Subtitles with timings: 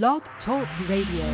[0.00, 1.26] Blog Talk Radio.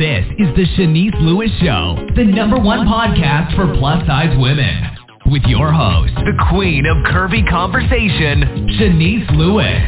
[0.00, 4.82] This is the Shanice Lewis Show, the number one podcast for plus size women.
[5.26, 9.78] With your host, the queen of curvy conversation, Shanice Lewis.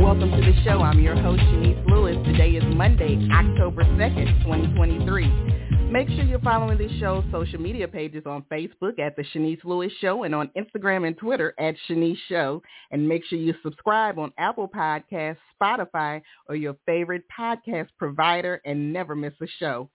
[0.00, 0.80] Welcome to the show.
[0.80, 2.16] I'm your host, Shanice Lewis.
[2.24, 5.55] Today is Monday, October 2nd, 2023.
[5.96, 9.90] Make sure you're following this show's social media pages on Facebook at The Shanice Lewis
[10.02, 12.62] Show and on Instagram and Twitter at Shanice Show.
[12.90, 18.92] And make sure you subscribe on Apple Podcasts, Spotify, or your favorite podcast provider and
[18.92, 19.88] never miss a show.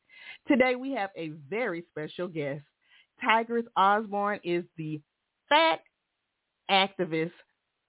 [0.48, 2.63] Today we have a very special guest.
[3.24, 4.99] Tigress Osborn is the
[5.49, 5.82] fat
[6.72, 7.30] activist,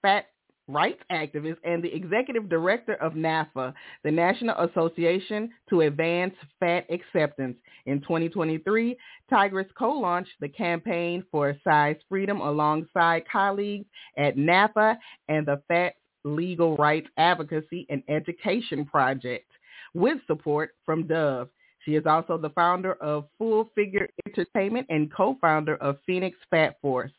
[0.03, 0.27] fat
[0.67, 7.57] rights activist and the executive director of NAAFA, the National Association to Advance Fat Acceptance.
[7.85, 8.97] In 2023,
[9.29, 13.85] Tigress co-launched the campaign for size freedom alongside colleagues
[14.17, 19.49] at NAAFA and the Fat Legal Rights Advocacy and Education Project
[19.93, 21.49] with support from Dove.
[21.85, 27.11] She is also the founder of Full Figure Entertainment and co-founder of Phoenix Fat Force.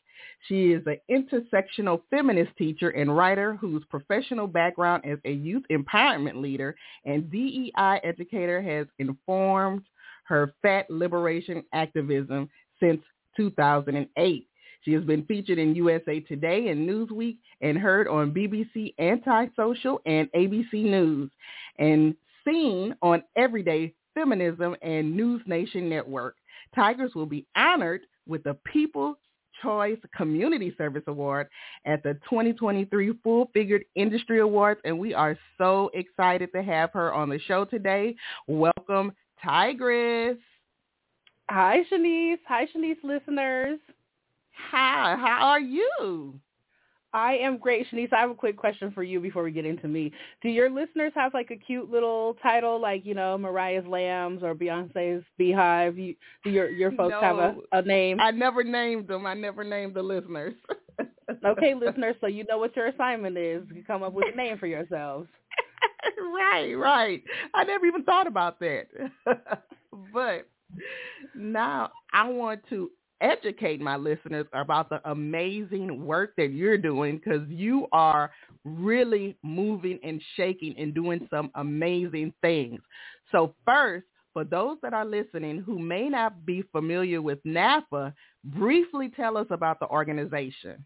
[0.48, 6.41] She is an intersectional feminist teacher and writer whose professional background as a youth empowerment
[6.41, 9.83] leader and DEI educator has informed
[10.25, 12.48] her fat liberation activism
[12.81, 13.01] since
[13.37, 14.48] 2008.
[14.83, 20.31] She has been featured in USA Today and Newsweek and heard on BBC Antisocial and
[20.33, 21.31] ABC News
[21.78, 26.37] and seen on Everyday Feminism and News Nation Network.
[26.75, 29.17] Tigress will be honored with the People's
[29.65, 31.48] Choice Community Service Award
[31.87, 37.12] at the 2023 Full Figured Industry Awards, and we are so excited to have her
[37.12, 38.15] on the show today.
[38.47, 39.12] Welcome,
[39.43, 40.37] Tigress.
[41.51, 42.39] Hi, Shanice.
[42.47, 43.79] Hi, Shanice listeners.
[44.71, 46.39] Hi, how are you?
[47.15, 48.12] I am great, Shanice.
[48.12, 50.12] I have a quick question for you before we get into me.
[50.43, 54.53] Do your listeners have like a cute little title, like you know Mariah's Lambs or
[54.53, 55.97] Beyonce's Beehive?
[55.97, 58.19] You, do your your folks no, have a, a name?
[58.21, 59.27] I never named them.
[59.27, 60.55] I never named the listeners.
[61.47, 63.62] okay, listeners, so you know what your assignment is.
[63.72, 65.28] You come up with a name for yourselves.
[66.34, 67.22] right, right.
[67.55, 68.87] I never even thought about that.
[70.12, 70.49] but
[71.37, 77.47] now I want to educate my listeners about the amazing work that you're doing because
[77.48, 78.30] you are
[78.64, 82.80] really moving and shaking and doing some amazing things.
[83.32, 88.12] So first, for those that are listening who may not be familiar with NAAFA,
[88.44, 90.84] briefly tell us about the organization.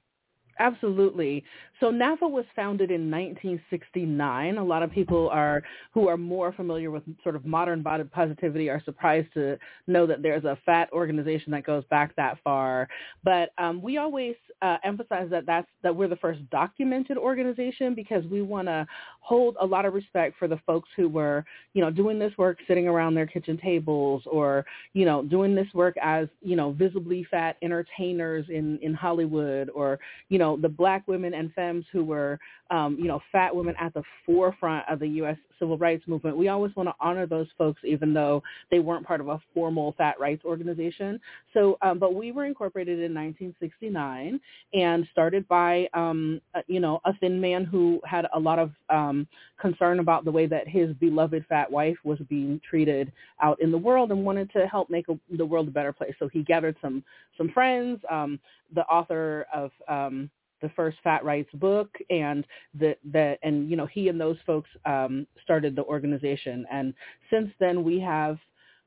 [0.58, 1.44] Absolutely.
[1.80, 4.58] So NAAFA was founded in 1969.
[4.58, 5.62] A lot of people are
[5.94, 10.20] who are more familiar with sort of modern body positivity are surprised to know that
[10.22, 12.88] there's a fat organization that goes back that far.
[13.22, 18.24] But um, we always uh, emphasize that that's that we're the first documented organization because
[18.26, 18.84] we want to
[19.20, 21.44] hold a lot of respect for the folks who were,
[21.74, 24.64] you know, doing this work sitting around their kitchen tables or,
[24.94, 30.00] you know, doing this work as, you know, visibly fat entertainers in in Hollywood or,
[30.28, 32.38] you know know, the black women and femmes who were,
[32.70, 35.36] um, you know, fat women at the forefront of the U.S.
[35.58, 36.36] civil rights movement.
[36.36, 39.94] We always want to honor those folks, even though they weren't part of a formal
[39.96, 41.20] fat rights organization.
[41.54, 44.40] So, um, but we were incorporated in 1969
[44.74, 48.70] and started by, um, uh, you know, a thin man who had a lot of
[48.90, 49.26] um,
[49.60, 53.78] concern about the way that his beloved fat wife was being treated out in the
[53.78, 56.14] world and wanted to help make a, the world a better place.
[56.18, 57.02] So he gathered some
[57.36, 58.00] some friends.
[58.10, 58.38] Um,
[58.74, 62.46] the author of um, the first fat rights book and
[62.78, 66.66] the, the and you know he and those folks um, started the organization.
[66.70, 66.94] And
[67.30, 68.38] since then we have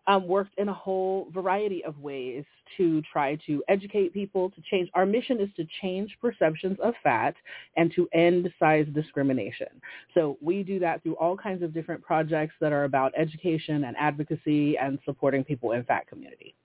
[0.07, 2.43] um, worked in a whole variety of ways
[2.77, 4.89] to try to educate people to change.
[4.93, 7.35] Our mission is to change perceptions of fat
[7.77, 9.67] and to end size discrimination.
[10.13, 13.95] So we do that through all kinds of different projects that are about education and
[13.97, 16.55] advocacy and supporting people in fat community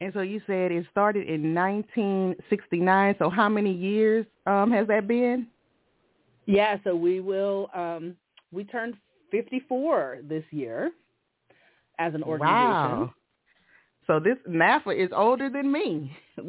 [0.00, 3.16] and so you said it started in 1969.
[3.18, 5.46] So how many years um, has that been?
[6.46, 8.16] Yeah, so we will um,
[8.50, 8.94] we turned
[9.30, 10.90] 54 this year
[11.98, 12.56] as an organization.
[12.56, 13.14] Wow.
[14.10, 16.10] So this NAAFA is older than me.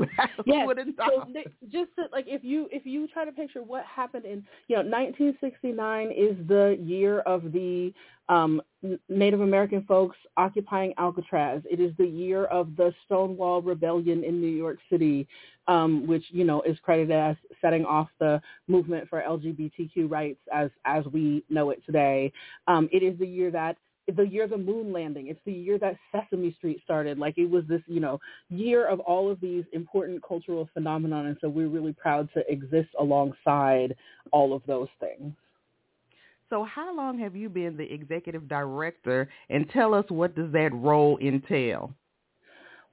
[0.47, 0.67] yes.
[0.97, 4.43] So they, just to, like if you if you try to picture what happened in
[4.67, 7.93] you know 1969 is the year of the
[8.29, 8.63] um,
[9.09, 11.61] Native American folks occupying Alcatraz.
[11.69, 15.27] It is the year of the Stonewall Rebellion in New York City,
[15.67, 20.71] um, which you know is credited as setting off the movement for LGBTQ rights as
[20.85, 22.33] as we know it today.
[22.67, 23.77] Um, it is the year that
[24.15, 25.27] the year the moon landing.
[25.27, 27.17] It's the year that Sesame Street started.
[27.17, 28.19] Like it was this, you know,
[28.49, 31.27] year of all of these important cultural phenomenon.
[31.27, 33.95] And so we're really proud to exist alongside
[34.31, 35.33] all of those things.
[36.49, 40.73] So how long have you been the executive director and tell us what does that
[40.73, 41.93] role entail?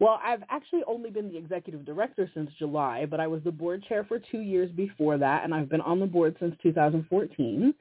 [0.00, 3.84] Well, I've actually only been the executive director since July, but I was the board
[3.88, 7.74] chair for two years before that, and I've been on the board since 2014.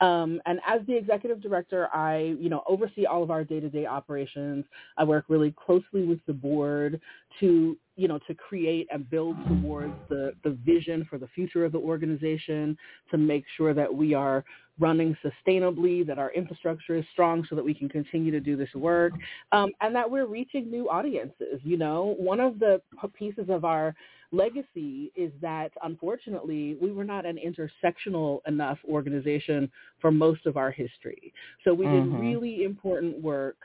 [0.00, 4.64] Um, and as the executive director, I, you know, oversee all of our day-to-day operations.
[4.96, 7.00] I work really closely with the board
[7.40, 11.72] to, you know, to create and build towards the, the vision for the future of
[11.72, 12.76] the organization,
[13.10, 14.44] to make sure that we are
[14.80, 18.72] running sustainably, that our infrastructure is strong so that we can continue to do this
[18.74, 19.12] work,
[19.52, 21.60] um, and that we're reaching new audiences.
[21.62, 22.80] You know, one of the
[23.16, 23.94] pieces of our
[24.32, 30.70] legacy is that unfortunately we were not an intersectional enough organization for most of our
[30.70, 31.32] history.
[31.62, 32.20] So we did mm-hmm.
[32.20, 33.56] really important work,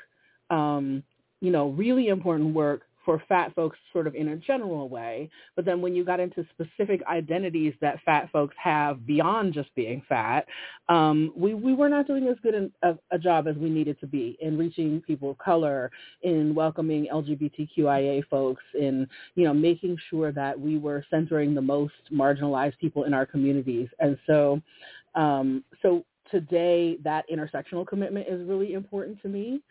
[0.52, 1.04] um,
[1.42, 5.30] you know, really important work for fat folks sort of in a general way.
[5.56, 10.01] But then when you got into specific identities that fat folks have beyond just being
[10.07, 10.46] fat,
[10.90, 14.00] um, we, we were not doing as good an, a, a job as we needed
[14.01, 15.92] to be in reaching people of color,
[16.24, 21.94] in welcoming LGBTQIA folks, in, you know, making sure that we were centering the most
[22.12, 23.88] marginalized people in our communities.
[24.00, 24.62] And so,
[25.16, 29.62] um, so today that intersectional commitment is really important to me.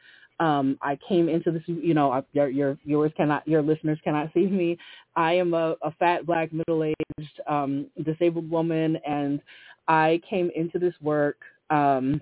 [0.41, 4.47] Um, I came into this, you know, your, your viewers cannot, your listeners cannot see
[4.47, 4.79] me.
[5.17, 9.41] I am a, a fat, black, middle-aged, um, disabled woman, and
[9.89, 11.39] I came into this work,
[11.71, 12.21] um,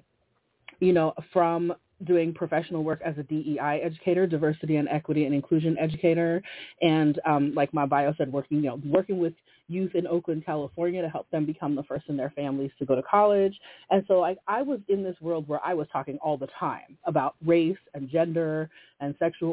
[0.81, 1.75] you know, from
[2.05, 6.43] doing professional work as a DEI educator, diversity and equity and inclusion educator,
[6.83, 9.33] and um, like my bio said, working, you know, working with
[9.69, 12.95] youth in Oakland, California to help them become the first in their families to go
[12.95, 13.59] to college.
[13.91, 16.97] And so I, I was in this world where I was talking all the time
[17.05, 18.71] about race and gender
[19.01, 19.53] and sexual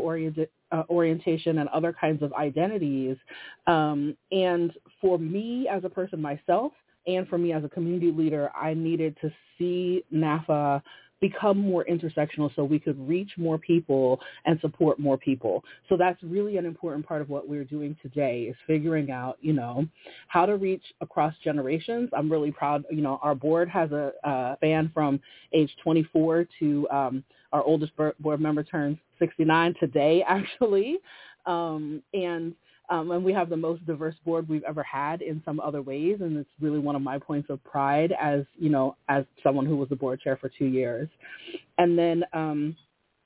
[0.71, 3.17] uh, orientation and other kinds of identities.
[3.67, 4.71] Um, and
[5.01, 6.73] for me as a person myself,
[7.05, 10.81] and for me as a community leader, I needed to see NAAFA
[11.23, 15.63] become more intersectional so we could reach more people and support more people.
[15.87, 19.53] So that's really an important part of what we're doing today is figuring out, you
[19.53, 19.87] know,
[20.27, 22.09] how to reach across generations.
[22.11, 25.21] I'm really proud, you know, our board has a, a band from
[25.53, 27.23] age 24 to um,
[27.53, 30.97] our oldest board member turns 69 today, actually.
[31.45, 32.53] Um, and
[32.89, 36.17] um, and we have the most diverse board we've ever had in some other ways,
[36.21, 39.77] and it's really one of my points of pride as you know, as someone who
[39.77, 41.07] was the board chair for two years.
[41.77, 42.75] And then um,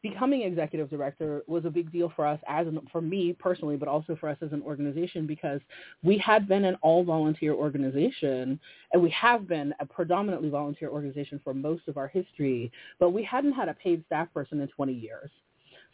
[0.03, 3.87] becoming executive director was a big deal for us as an, for me personally, but
[3.87, 5.59] also for us as an organization because
[6.03, 8.59] we had been an all volunteer organization
[8.93, 13.23] and we have been a predominantly volunteer organization for most of our history, but we
[13.23, 15.29] hadn't had a paid staff person in 20 years.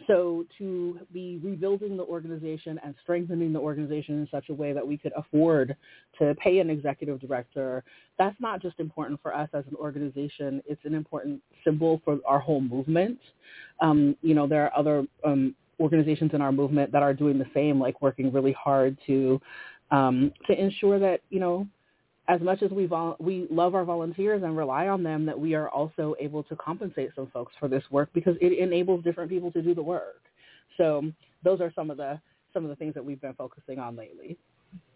[0.08, 4.86] So to be rebuilding the organization and strengthening the organization in such a way that
[4.86, 5.76] we could afford
[6.20, 7.84] to pay an executive director,
[8.18, 10.62] that's not just important for us as an organization.
[10.68, 13.20] It's an important symbol for our whole movement.
[13.80, 17.48] Um, you know, there are other um, organizations in our movement that are doing the
[17.54, 19.40] same, like working really hard to
[19.92, 21.68] um, to ensure that you know
[22.28, 25.56] as much as we vol- we love our volunteers and rely on them, that we
[25.56, 29.52] are also able to compensate some folks for this work because it enables different people
[29.52, 30.22] to do the work.
[30.78, 31.12] So
[31.44, 32.20] those are some of the
[32.54, 34.38] some of the things that we've been focusing on lately.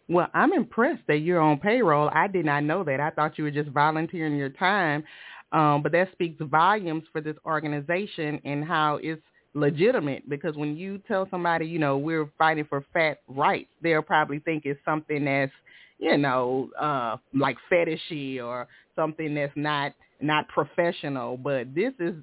[0.10, 2.10] Well, I'm impressed that you're on payroll.
[2.14, 3.00] I did not know that.
[3.00, 5.04] I thought you were just volunteering your time.
[5.52, 9.22] Um, but that speaks volumes for this organization and how it's
[9.54, 14.40] legitimate because when you tell somebody, you know, we're fighting for fat rights, they'll probably
[14.40, 15.52] think it's something that's
[16.00, 21.38] you know, uh, like fetishy or something that's not not professional.
[21.38, 22.16] But this is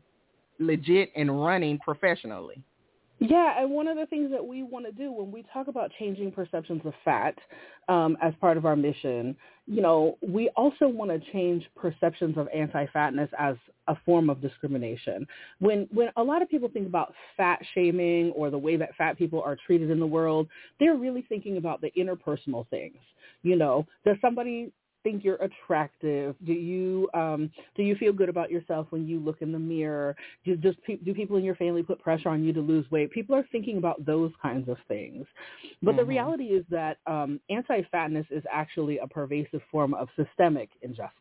[0.58, 2.62] legit and running professionally.
[3.26, 5.90] Yeah, and one of the things that we want to do when we talk about
[5.98, 7.34] changing perceptions of fat
[7.88, 9.34] um, as part of our mission,
[9.66, 13.56] you know, we also want to change perceptions of anti-fatness as
[13.88, 15.26] a form of discrimination.
[15.58, 19.16] When when a lot of people think about fat shaming or the way that fat
[19.16, 20.46] people are treated in the world,
[20.78, 22.98] they're really thinking about the interpersonal things.
[23.42, 24.70] You know, does somebody
[25.04, 26.34] think you're attractive?
[26.44, 30.16] Do you um, do you feel good about yourself when you look in the mirror?
[30.44, 33.12] Do just pe- do people in your family put pressure on you to lose weight?
[33.12, 35.26] People are thinking about those kinds of things.
[35.80, 35.98] But mm-hmm.
[35.98, 41.12] the reality is that um, anti-fatness is actually a pervasive form of systemic injustice.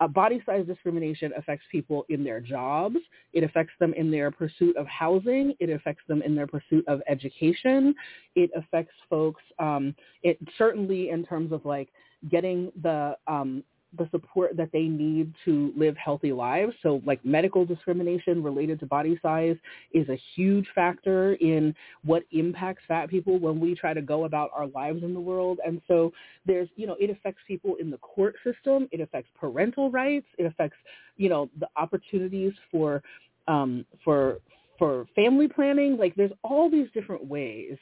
[0.00, 2.96] Uh, body size discrimination affects people in their jobs.
[3.32, 5.54] It affects them in their pursuit of housing.
[5.58, 7.94] It affects them in their pursuit of education.
[8.36, 11.88] It affects folks, um, it certainly in terms of like
[12.30, 13.62] getting the um,
[13.96, 16.74] the support that they need to live healthy lives.
[16.82, 19.56] So like medical discrimination related to body size
[19.92, 24.50] is a huge factor in what impacts fat people when we try to go about
[24.54, 25.58] our lives in the world.
[25.64, 26.12] And so
[26.44, 28.88] there's, you know, it affects people in the court system.
[28.92, 30.26] It affects parental rights.
[30.36, 30.76] It affects,
[31.16, 33.02] you know, the opportunities for,
[33.46, 34.38] um, for,
[34.78, 35.96] for family planning.
[35.96, 37.78] Like there's all these different ways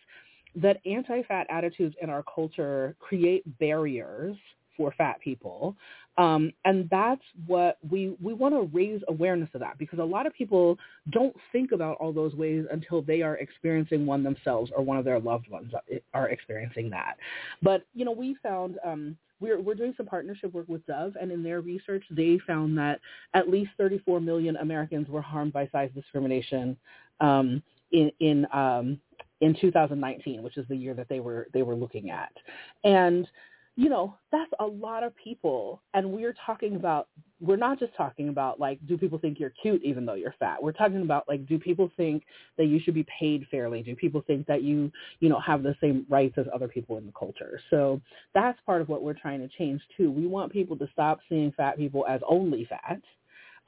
[0.56, 4.36] that anti-fat attitudes in our culture create barriers
[4.76, 5.74] for fat people.
[6.18, 10.26] Um, and that's what we, we want to raise awareness of that because a lot
[10.26, 10.78] of people
[11.10, 15.04] don't think about all those ways until they are experiencing one themselves or one of
[15.04, 15.72] their loved ones
[16.14, 17.16] are experiencing that.
[17.62, 21.30] But, you know, we found um, we're, we're doing some partnership work with Dove, and
[21.30, 23.00] in their research, they found that
[23.34, 26.76] at least 34 million Americans were harmed by size discrimination
[27.20, 28.98] um, in, in um,
[29.40, 32.32] in 2019, which is the year that they were they were looking at.
[32.84, 33.26] And
[33.78, 35.82] you know, that's a lot of people.
[35.92, 37.08] And we're talking about,
[37.40, 40.62] we're not just talking about like, do people think you're cute even though you're fat?
[40.62, 42.22] We're talking about like, do people think
[42.56, 43.82] that you should be paid fairly?
[43.82, 44.90] Do people think that you,
[45.20, 47.60] you know, have the same rights as other people in the culture?
[47.68, 48.00] So
[48.34, 50.10] that's part of what we're trying to change too.
[50.10, 53.02] We want people to stop seeing fat people as only fat.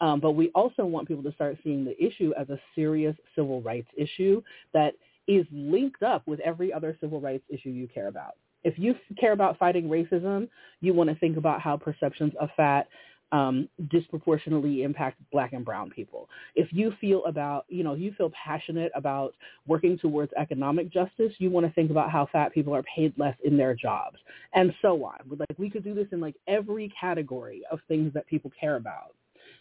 [0.00, 3.60] Um, but we also want people to start seeing the issue as a serious civil
[3.60, 4.40] rights issue
[4.72, 4.94] that
[5.28, 9.32] is linked up with every other civil rights issue you care about if you care
[9.32, 10.48] about fighting racism,
[10.80, 12.88] you want to think about how perceptions of fat
[13.30, 16.28] um, disproportionately impact black and brown people.
[16.54, 19.34] If you feel about, you know, you feel passionate about
[19.66, 23.36] working towards economic justice, you want to think about how fat people are paid less
[23.44, 24.16] in their jobs
[24.54, 25.18] and so on.
[25.28, 29.14] Like we could do this in like every category of things that people care about.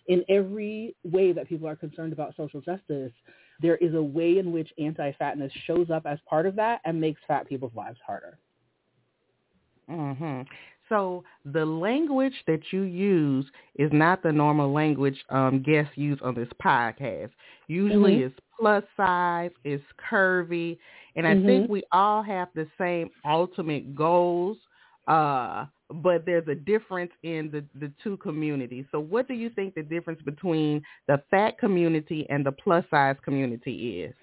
[0.07, 3.11] In every way that people are concerned about social justice,
[3.61, 7.21] there is a way in which anti-fatness shows up as part of that and makes
[7.27, 8.37] fat people's lives harder.
[9.89, 10.47] Mhm.
[10.89, 13.45] So the language that you use
[13.75, 17.31] is not the normal language um, guests use on this podcast.
[17.67, 18.27] Usually mm-hmm.
[18.27, 20.77] it's plus size, it's curvy,
[21.15, 21.45] and I mm-hmm.
[21.45, 24.57] think we all have the same ultimate goals,
[25.07, 28.85] uh, but there's a difference in the, the two communities.
[28.91, 33.15] So what do you think the difference between the fat community and the plus size
[33.23, 34.13] community is?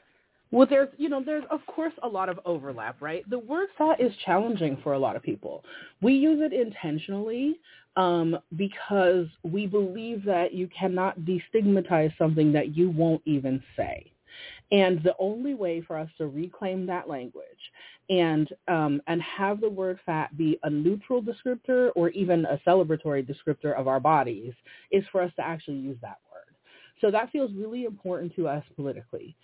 [0.51, 3.29] Well, there's, you know, there's of course a lot of overlap, right?
[3.29, 5.65] The word fat is challenging for a lot of people.
[6.01, 7.59] We use it intentionally
[7.97, 14.13] um, because we believe that you cannot destigmatize something that you won't even say.
[14.75, 17.45] And the only way for us to reclaim that language
[18.11, 23.25] and um, and have the word fat be a neutral descriptor or even a celebratory
[23.25, 24.53] descriptor of our bodies
[24.91, 26.57] is for us to actually use that word.
[27.01, 29.37] So that feels really important to us politically.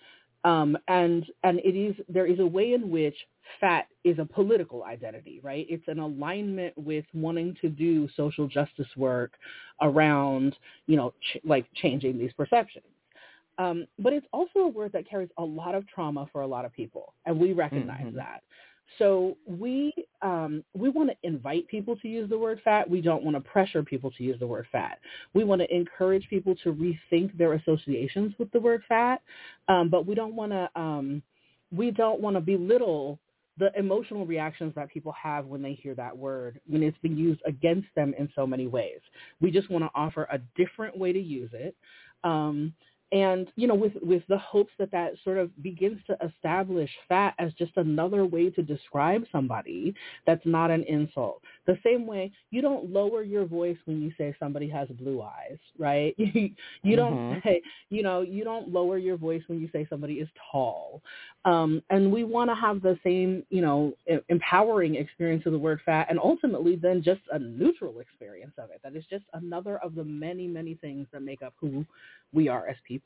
[0.43, 3.15] Um, and and it is there is a way in which
[3.61, 5.65] fat is a political identity, right?
[5.69, 9.35] It's an alignment with wanting to do social justice work
[9.81, 10.57] around,
[10.87, 12.90] you know, ch- like changing these perceptions.
[13.57, 16.65] Um, but it's also a word that carries a lot of trauma for a lot
[16.65, 18.17] of people, and we recognize mm-hmm.
[18.17, 18.41] that.
[18.99, 22.89] So we um, we want to invite people to use the word fat.
[22.89, 24.99] We don't want to pressure people to use the word fat.
[25.33, 29.21] We want to encourage people to rethink their associations with the word fat,
[29.67, 31.21] um, but we don't want to um,
[31.71, 33.19] we don't want to belittle
[33.57, 37.41] the emotional reactions that people have when they hear that word when it's been used
[37.45, 38.99] against them in so many ways.
[39.39, 41.75] We just want to offer a different way to use it.
[43.11, 47.33] And you know with with the hopes that that sort of begins to establish fat
[47.39, 49.93] as just another way to describe somebody
[50.25, 54.33] that's not an insult the same way you don't lower your voice when you say
[54.39, 56.51] somebody has blue eyes right you,
[56.83, 57.47] you don't mm-hmm.
[57.47, 61.01] say you know you don't lower your voice when you say somebody is tall
[61.43, 63.93] um, and we want to have the same you know
[64.29, 68.79] empowering experience of the word fat and ultimately then just a neutral experience of it
[68.83, 71.85] that is just another of the many many things that make up who
[72.33, 73.00] we are as people.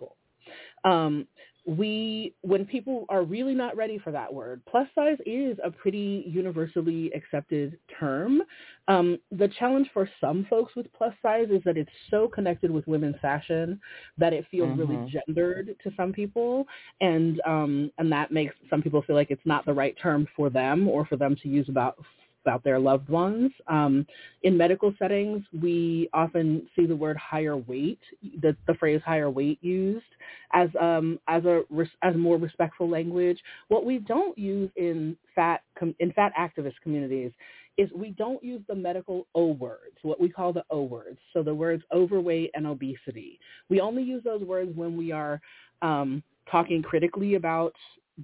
[0.83, 1.27] Um,
[1.67, 6.23] we, when people are really not ready for that word, plus size is a pretty
[6.27, 8.43] universally accepted term.
[8.87, 12.85] Um, the challenge for some folks with plus size is that it's so connected with
[12.87, 13.81] women's fashion
[14.19, 14.79] that it feels mm-hmm.
[14.79, 16.67] really gendered to some people,
[17.01, 20.51] and um, and that makes some people feel like it's not the right term for
[20.51, 21.97] them or for them to use about
[22.45, 23.51] about their loved ones.
[23.67, 24.05] Um,
[24.43, 27.99] in medical settings, we often see the word higher weight,
[28.41, 30.05] the, the phrase higher weight used
[30.53, 31.63] as um, as a
[32.03, 33.39] as more respectful language.
[33.69, 35.63] What we don't use in fat
[35.99, 37.31] in fat activist communities
[37.77, 41.17] is we don't use the medical O words, what we call the O words.
[41.33, 43.39] So the words overweight and obesity.
[43.69, 45.41] We only use those words when we are
[45.81, 47.73] um, talking critically about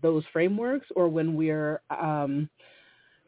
[0.02, 2.50] those frameworks or when we're um,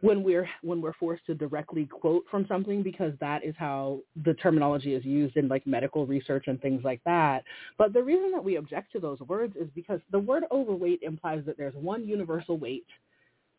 [0.04, 4.34] when we're when we're forced to directly quote from something because that is how the
[4.34, 7.44] terminology is used in like medical research and things like that.
[7.78, 11.44] But the reason that we object to those words is because the word overweight implies
[11.46, 12.86] that there's one universal weight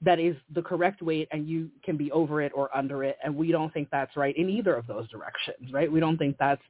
[0.05, 3.17] that is the correct weight and you can be over it or under it.
[3.25, 5.91] And we don't think that's right in either of those directions right?
[5.91, 6.63] We don't think that's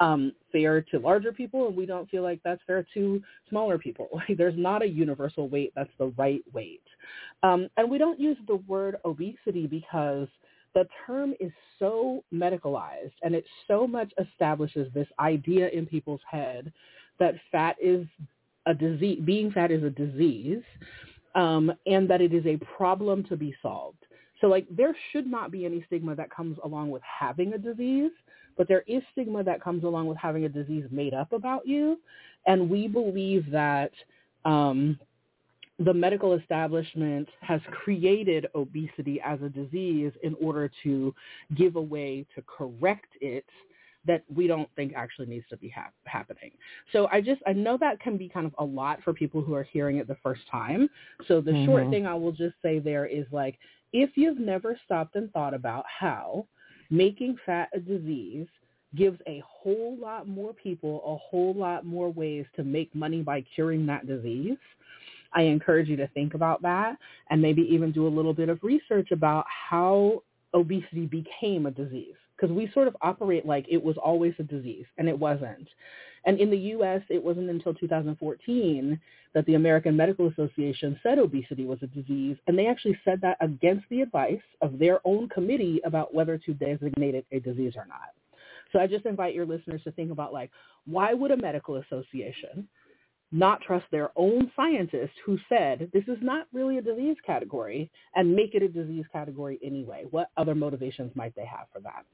[0.00, 4.08] um, fair to larger people and we don't feel like that's fair to smaller people.
[4.28, 6.82] Like, there's not a universal weight that's the right weight.
[7.42, 10.28] Um, and we don't use the word obesity because
[10.74, 16.72] the term is so medicalized and it so much establishes this idea in people's head
[17.18, 18.06] that fat is
[18.66, 20.62] a disease being fat is a disease
[21.34, 23.98] um, and that it is a problem to be solved.
[24.40, 28.12] So like there should not be any stigma that comes along with having a disease,
[28.56, 31.98] but there is stigma that comes along with having a disease made up about you.
[32.46, 33.92] And we believe that
[34.44, 34.98] um,
[35.78, 41.14] the medical establishment has created obesity as a disease in order to
[41.56, 43.46] give a way to correct it
[44.06, 46.50] that we don't think actually needs to be ha- happening.
[46.92, 49.54] So I just I know that can be kind of a lot for people who
[49.54, 50.88] are hearing it the first time.
[51.28, 51.66] So the mm-hmm.
[51.66, 53.58] short thing I will just say there is like
[53.92, 56.46] if you've never stopped and thought about how
[56.90, 58.46] making fat a disease
[58.96, 63.44] gives a whole lot more people a whole lot more ways to make money by
[63.54, 64.58] curing that disease.
[65.32, 66.96] I encourage you to think about that
[67.28, 72.16] and maybe even do a little bit of research about how obesity became a disease
[72.40, 75.68] because we sort of operate like it was always a disease, and it wasn't.
[76.24, 79.00] And in the U.S., it wasn't until 2014
[79.34, 83.36] that the American Medical Association said obesity was a disease, and they actually said that
[83.40, 87.86] against the advice of their own committee about whether to designate it a disease or
[87.86, 88.10] not.
[88.72, 90.50] So I just invite your listeners to think about like,
[90.86, 92.68] why would a medical association
[93.32, 98.34] not trust their own scientists who said this is not really a disease category and
[98.34, 100.04] make it a disease category anyway?
[100.10, 102.04] What other motivations might they have for that?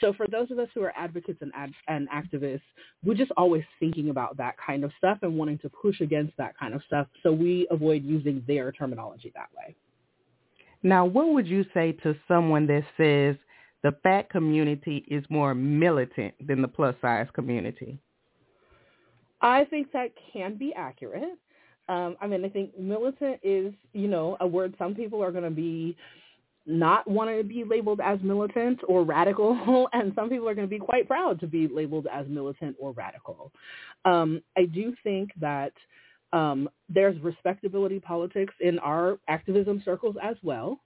[0.00, 2.60] So for those of us who are advocates and, ad- and activists,
[3.04, 6.58] we're just always thinking about that kind of stuff and wanting to push against that
[6.58, 9.74] kind of stuff so we avoid using their terminology that way.
[10.82, 13.36] Now, what would you say to someone that says
[13.82, 17.98] the fat community is more militant than the plus size community?
[19.40, 21.38] I think that can be accurate.
[21.88, 25.44] Um, I mean, I think militant is, you know, a word some people are going
[25.44, 25.96] to be
[26.66, 30.70] not wanting to be labeled as militant or radical, and some people are going to
[30.70, 33.52] be quite proud to be labeled as militant or radical.
[34.04, 35.72] Um, I do think that
[36.32, 40.80] um, there's respectability politics in our activism circles as well.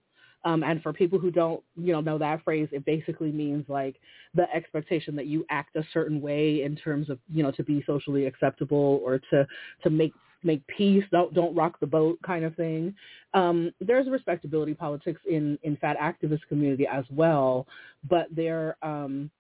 [0.45, 3.97] Um, and for people who don't, you know, know that phrase, it basically means like
[4.35, 7.83] the expectation that you act a certain way in terms of, you know, to be
[7.87, 9.47] socially acceptable or to
[9.83, 12.95] to make make peace, don't don't rock the boat kind of thing.
[13.35, 17.67] Um, there's respectability politics in in fat activist community as well,
[18.09, 19.31] but there um,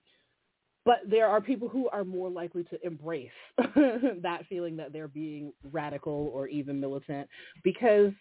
[0.84, 5.52] but there are people who are more likely to embrace that feeling that they're being
[5.72, 7.28] radical or even militant
[7.62, 8.12] because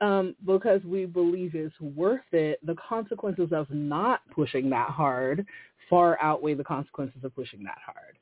[0.00, 5.46] um, because we believe it's worth it, the consequences of not pushing that hard
[5.90, 8.18] far outweigh the consequences of pushing that hard.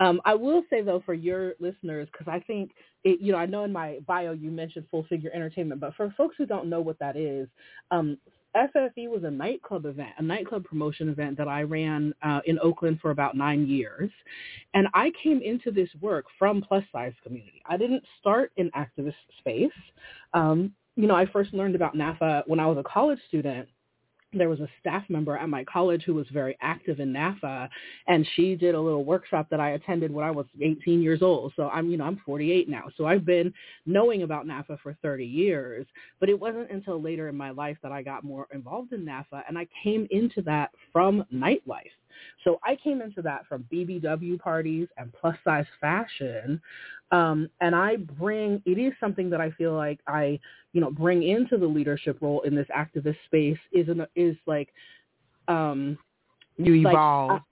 [0.00, 2.72] Um, I will say though, for your listeners, because I think
[3.04, 6.12] it, you know, I know in my bio you mentioned Full Figure Entertainment, but for
[6.16, 7.48] folks who don't know what that is,
[7.90, 8.18] um,
[8.56, 12.98] FFE was a nightclub event, a nightclub promotion event that I ran uh, in Oakland
[13.00, 14.10] for about nine years.
[14.74, 17.62] And I came into this work from plus size community.
[17.66, 19.70] I didn't start in activist space.
[20.34, 23.68] Um, you know, I first learned about NAAFA when I was a college student
[24.32, 27.68] there was a staff member at my college who was very active in NAAFA
[28.06, 31.52] and she did a little workshop that I attended when I was 18 years old.
[31.56, 32.84] So I'm, you know, I'm 48 now.
[32.96, 33.52] So I've been
[33.86, 35.86] knowing about NAAFA for 30 years,
[36.20, 39.42] but it wasn't until later in my life that I got more involved in NAAFA
[39.48, 41.92] and I came into that from nightlife.
[42.44, 46.60] So I came into that from BBW parties and plus size fashion.
[47.10, 50.38] Um, and I bring, it is something that I feel like I,
[50.72, 54.68] you know, bring into the leadership role in this activist space is, an, is like,
[55.48, 55.98] um,
[56.56, 57.30] you evolved.
[57.30, 57.42] Like,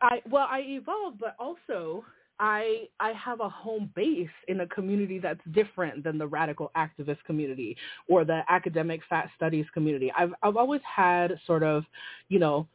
[0.00, 2.04] I, I, well, I evolved, but also
[2.40, 7.18] I I have a home base in a community that's different than the radical activist
[7.24, 7.76] community
[8.08, 10.12] or the academic fat studies community.
[10.16, 11.84] I've I've always had sort of,
[12.28, 12.68] you know,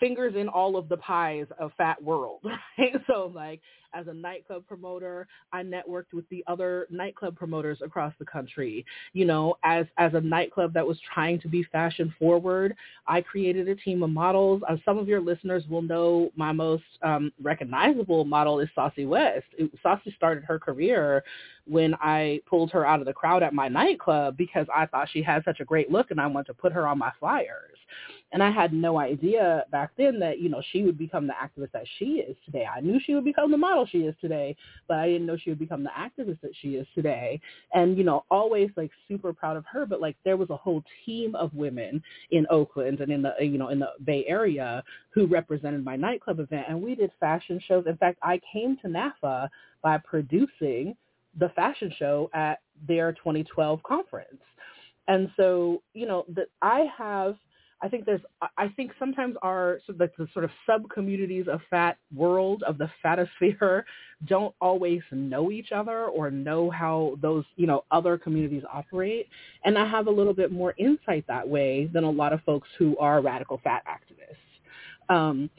[0.00, 2.40] fingers in all of the pies of fat world,
[2.78, 2.94] right?
[3.06, 3.60] So like
[3.94, 8.84] as a nightclub promoter, I networked with the other nightclub promoters across the country.
[9.12, 12.74] You know, as as a nightclub that was trying to be fashion forward,
[13.06, 14.62] I created a team of models.
[14.84, 19.46] Some of your listeners will know my most um, recognizable model is Saucye West.
[19.84, 21.22] Saucye started her career
[21.66, 25.22] when I pulled her out of the crowd at my nightclub because I thought she
[25.22, 27.78] had such a great look and I wanted to put her on my flyers.
[28.32, 31.72] And I had no idea back then that, you know, she would become the activist
[31.72, 32.66] that she is today.
[32.66, 34.56] I knew she would become the model she is today,
[34.88, 37.40] but I didn't know she would become the activist that she is today.
[37.72, 40.82] And, you know, always like super proud of her, but like there was a whole
[41.04, 45.26] team of women in Oakland and in the, you know, in the Bay Area who
[45.26, 46.66] represented my nightclub event.
[46.68, 47.84] And we did fashion shows.
[47.86, 49.48] In fact, I came to NAAFA
[49.82, 50.96] by producing
[51.38, 54.40] the fashion show at their 2012 conference.
[55.08, 57.36] And so, you know, that I have
[57.84, 58.22] I think there's
[58.56, 62.78] I think sometimes our so the, the sort of sub communities of fat world of
[62.78, 63.84] the fatosphere
[64.26, 69.28] don't always know each other or know how those you know other communities operate
[69.66, 72.68] and I have a little bit more insight that way than a lot of folks
[72.78, 75.14] who are radical fat activists.
[75.14, 75.50] Um,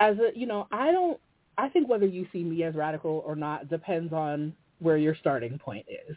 [0.00, 1.20] as a you know I don't
[1.58, 5.58] I think whether you see me as radical or not depends on where your starting
[5.58, 6.16] point is.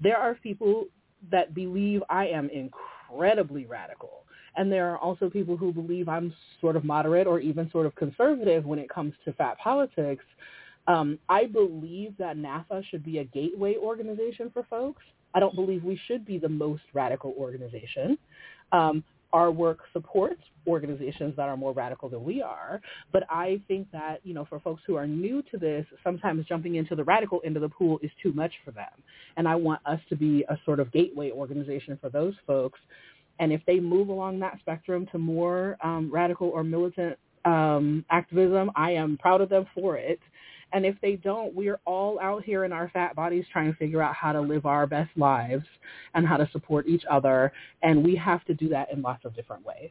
[0.00, 0.86] There are people
[1.30, 4.23] that believe I am incredibly radical.
[4.56, 7.94] And there are also people who believe I'm sort of moderate or even sort of
[7.94, 10.24] conservative when it comes to fat politics.
[10.86, 15.02] Um, I believe that NAAFA should be a gateway organization for folks.
[15.34, 18.18] I don't believe we should be the most radical organization.
[18.72, 19.02] Um,
[19.34, 22.80] our work supports organizations that are more radical than we are.
[23.12, 26.76] But I think that, you know, for folks who are new to this, sometimes jumping
[26.76, 28.92] into the radical end of the pool is too much for them.
[29.36, 32.78] And I want us to be a sort of gateway organization for those folks.
[33.40, 38.70] And if they move along that spectrum to more um, radical or militant um, activism,
[38.76, 40.20] I am proud of them for it.
[40.72, 44.02] And if they don't, we're all out here in our fat bodies trying to figure
[44.02, 45.64] out how to live our best lives
[46.14, 47.52] and how to support each other.
[47.82, 49.90] And we have to do that in lots of different ways.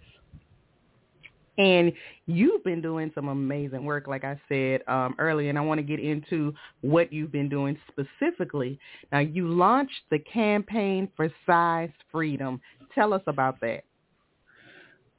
[1.58, 1.94] And
[2.26, 5.84] you've been doing some amazing work, like I said um, earlier, and I want to
[5.84, 8.80] get into what you've been doing specifically.
[9.12, 12.60] Now, you launched the campaign for size freedom.
[12.96, 13.84] Tell us about that.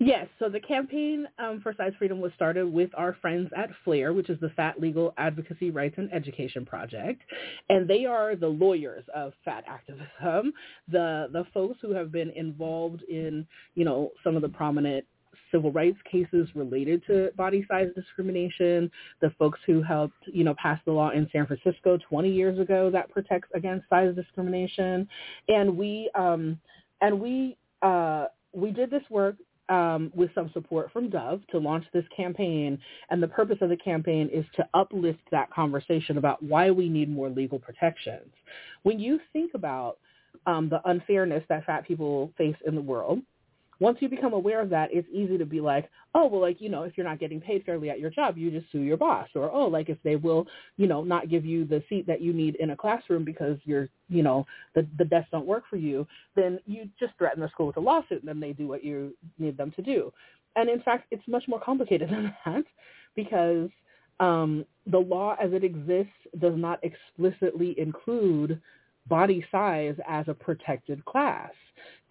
[0.00, 4.12] Yes, so the campaign um, for Size Freedom was started with our friends at FLARE,
[4.12, 7.22] which is the Fat Legal Advocacy Rights and Education Project,
[7.68, 10.52] and they are the lawyers of fat activism,
[10.90, 15.06] the the folks who have been involved in you know some of the prominent
[15.54, 18.90] civil rights cases related to body size discrimination,
[19.20, 22.90] the folks who helped, you know, pass the law in San Francisco 20 years ago
[22.90, 25.08] that protects against size discrimination,
[25.48, 26.58] and we um,
[27.00, 29.36] and we uh, we did this work
[29.68, 32.78] um, with some support from Dove to launch this campaign.
[33.10, 37.08] And the purpose of the campaign is to uplift that conversation about why we need
[37.08, 38.30] more legal protections.
[38.82, 39.98] When you think about
[40.46, 43.20] um, the unfairness that fat people face in the world,
[43.80, 46.68] once you become aware of that, it's easy to be like, oh, well, like, you
[46.68, 49.28] know, if you're not getting paid fairly at your job, you just sue your boss.
[49.34, 52.32] Or, oh, like if they will, you know, not give you the seat that you
[52.32, 56.06] need in a classroom because you're, you know, the, the desks don't work for you,
[56.36, 59.14] then you just threaten the school with a lawsuit and then they do what you
[59.38, 60.12] need them to do.
[60.56, 62.64] And in fact, it's much more complicated than that
[63.16, 63.70] because
[64.20, 68.60] um, the law as it exists does not explicitly include
[69.08, 71.50] body size as a protected class.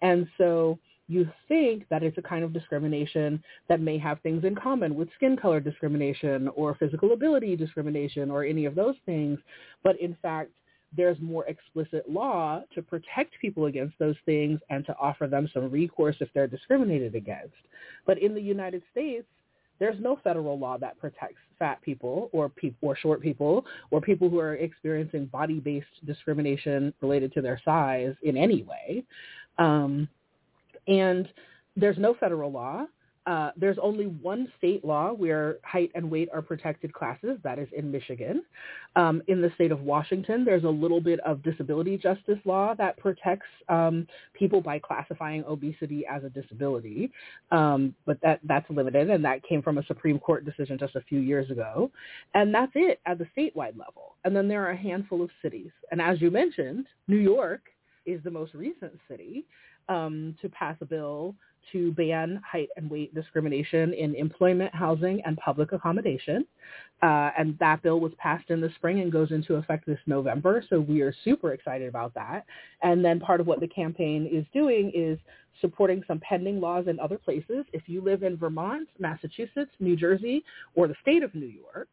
[0.02, 4.54] And so you think that it's a kind of discrimination that may have things in
[4.54, 9.38] common with skin color discrimination or physical ability discrimination or any of those things.
[9.82, 10.50] But in fact,
[10.96, 15.70] there's more explicit law to protect people against those things and to offer them some
[15.70, 17.54] recourse if they're discriminated against.
[18.06, 19.26] But in the United States,
[19.80, 24.30] there's no federal law that protects fat people or people or short people or people
[24.30, 29.04] who are experiencing body-based discrimination related to their size in any way.
[29.58, 30.08] Um,
[30.86, 31.28] and
[31.76, 32.86] there's no federal law.
[33.26, 37.38] Uh, there's only one state law where height and weight are protected classes.
[37.42, 38.44] That is in Michigan.
[38.96, 42.98] Um, in the state of Washington, there's a little bit of disability justice law that
[42.98, 47.10] protects um, people by classifying obesity as a disability,
[47.50, 51.00] um, but that that's limited, and that came from a Supreme Court decision just a
[51.00, 51.90] few years ago.
[52.34, 54.16] And that's it at the statewide level.
[54.24, 55.70] And then there are a handful of cities.
[55.90, 57.62] And as you mentioned, New York
[58.04, 59.46] is the most recent city
[59.88, 61.34] um, to pass a bill
[61.72, 66.44] to ban height and weight discrimination in employment, housing, and public accommodation.
[67.02, 70.62] Uh, and that bill was passed in the spring and goes into effect this November.
[70.70, 72.44] So we are super excited about that.
[72.82, 75.18] And then part of what the campaign is doing is
[75.60, 77.64] supporting some pending laws in other places.
[77.72, 80.44] If you live in Vermont, Massachusetts, New Jersey,
[80.74, 81.88] or the state of New York,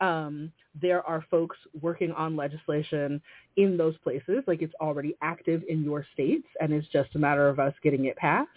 [0.00, 3.20] um, there are folks working on legislation
[3.56, 7.48] in those places, like it's already active in your states, and it's just a matter
[7.48, 8.48] of us getting it passed.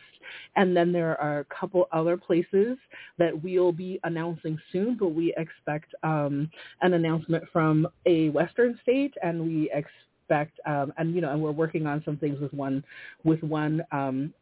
[0.56, 2.78] And then there are a couple other places
[3.18, 6.50] that we'll be announcing soon, but we expect um,
[6.82, 11.52] an announcement from a Western state, and we expect, um, and you know, and we're
[11.52, 12.84] working on some things with one,
[13.24, 14.34] with one, um,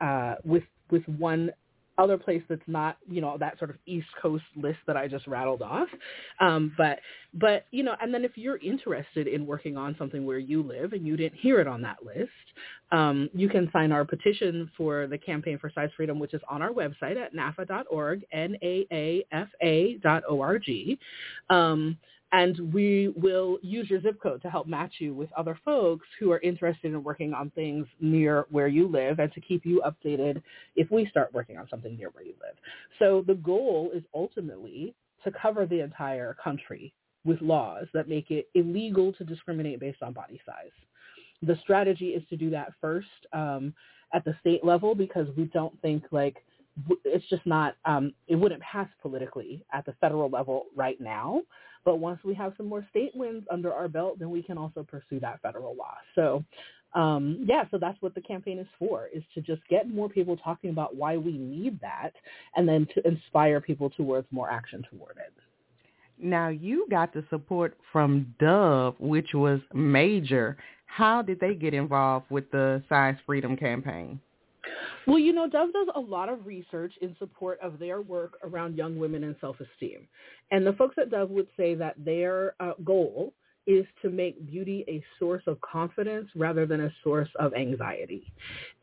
[0.00, 1.50] uh, with with one
[1.98, 5.26] other place that's not you know that sort of east coast list that i just
[5.26, 5.88] rattled off.
[6.40, 7.00] Um, but
[7.34, 10.92] but you know and then if you're interested in working on something where you live
[10.92, 12.30] and you didn't hear it on that list
[12.92, 16.62] um, you can sign our petition for the campaign for size freedom which is on
[16.62, 20.98] our website at naafa.org n-a-a-f-a dot o-r-g
[21.50, 21.96] um,
[22.32, 26.32] and we will use your zip code to help match you with other folks who
[26.32, 30.42] are interested in working on things near where you live and to keep you updated
[30.74, 32.56] if we start working on something near where you live.
[32.98, 36.92] So the goal is ultimately to cover the entire country
[37.24, 40.70] with laws that make it illegal to discriminate based on body size.
[41.42, 43.74] The strategy is to do that first um,
[44.12, 46.36] at the state level because we don't think like
[47.04, 51.40] it's just not um, it wouldn't pass politically at the federal level right now
[51.86, 54.82] but once we have some more state wins under our belt, then we can also
[54.82, 55.94] pursue that federal law.
[56.16, 56.44] So
[56.94, 60.36] um, yeah, so that's what the campaign is for, is to just get more people
[60.36, 62.12] talking about why we need that
[62.56, 65.32] and then to inspire people towards more action toward it.
[66.18, 70.56] Now you got the support from Dove, which was major.
[70.86, 74.18] How did they get involved with the Size Freedom campaign?
[75.06, 78.76] Well, you know, Dove does a lot of research in support of their work around
[78.76, 80.06] young women and self-esteem.
[80.50, 83.32] And the folks at Dove would say that their uh, goal
[83.66, 88.32] is to make beauty a source of confidence rather than a source of anxiety,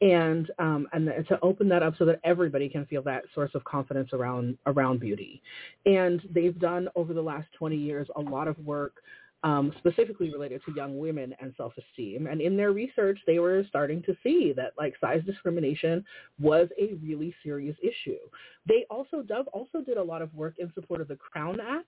[0.01, 3.63] and um, and to open that up so that everybody can feel that source of
[3.63, 5.41] confidence around around beauty.
[5.85, 8.95] And they've done over the last 20 years a lot of work
[9.43, 12.27] um, specifically related to young women and self-esteem.
[12.27, 16.05] And in their research, they were starting to see that like size discrimination
[16.39, 18.19] was a really serious issue.
[18.67, 21.87] They also, Dove also did a lot of work in support of the Crown Act,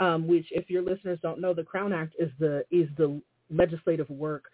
[0.00, 4.08] um, which if your listeners don't know, the Crown Act is the, is the legislative
[4.08, 4.44] work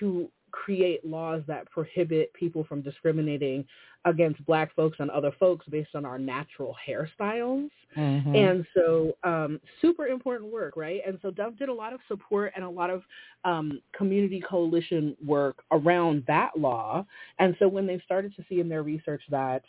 [0.00, 3.64] to create laws that prohibit people from discriminating
[4.06, 7.68] against black folks and other folks based on our natural hairstyles.
[7.96, 8.34] Mm-hmm.
[8.34, 11.00] And so um, super important work, right?
[11.06, 13.02] And so Dove did a lot of support and a lot of
[13.44, 17.04] um, community coalition work around that law.
[17.38, 19.62] And so when they started to see in their research that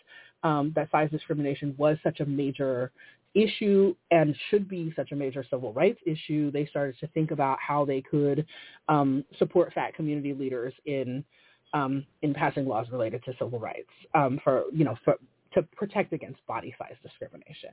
[0.43, 2.91] um, that size discrimination was such a major
[3.33, 7.57] issue and should be such a major civil rights issue, they started to think about
[7.65, 8.45] how they could
[8.89, 11.23] um, support fat community leaders in
[11.73, 15.15] um, in passing laws related to civil rights um, for you know for
[15.53, 17.71] to protect against body size discrimination.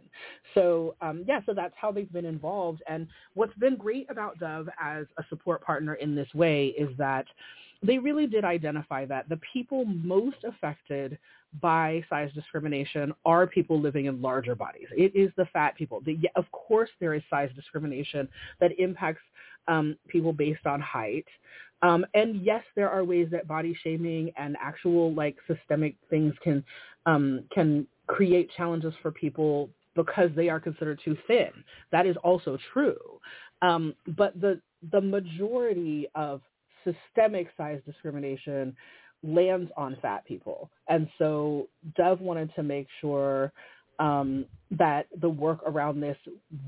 [0.54, 2.82] So um, yeah, so that's how they've been involved.
[2.88, 7.26] And what's been great about Dove as a support partner in this way is that
[7.82, 11.18] they really did identify that the people most affected
[11.60, 14.88] by size discrimination are people living in larger bodies.
[14.96, 16.02] It is the fat people.
[16.04, 18.28] The, of course, there is size discrimination
[18.60, 19.22] that impacts
[19.66, 21.26] um, people based on height.
[21.82, 26.64] Um, and yes, there are ways that body shaming and actual like systemic things can
[27.06, 31.50] um, can create challenges for people because they are considered too thin.
[31.92, 33.20] That is also true.
[33.62, 34.60] Um, but the
[34.92, 36.40] the majority of
[36.84, 38.76] systemic size discrimination
[39.22, 40.70] lands on fat people.
[40.88, 43.52] And so Dove wanted to make sure
[43.98, 46.16] um, that the work around this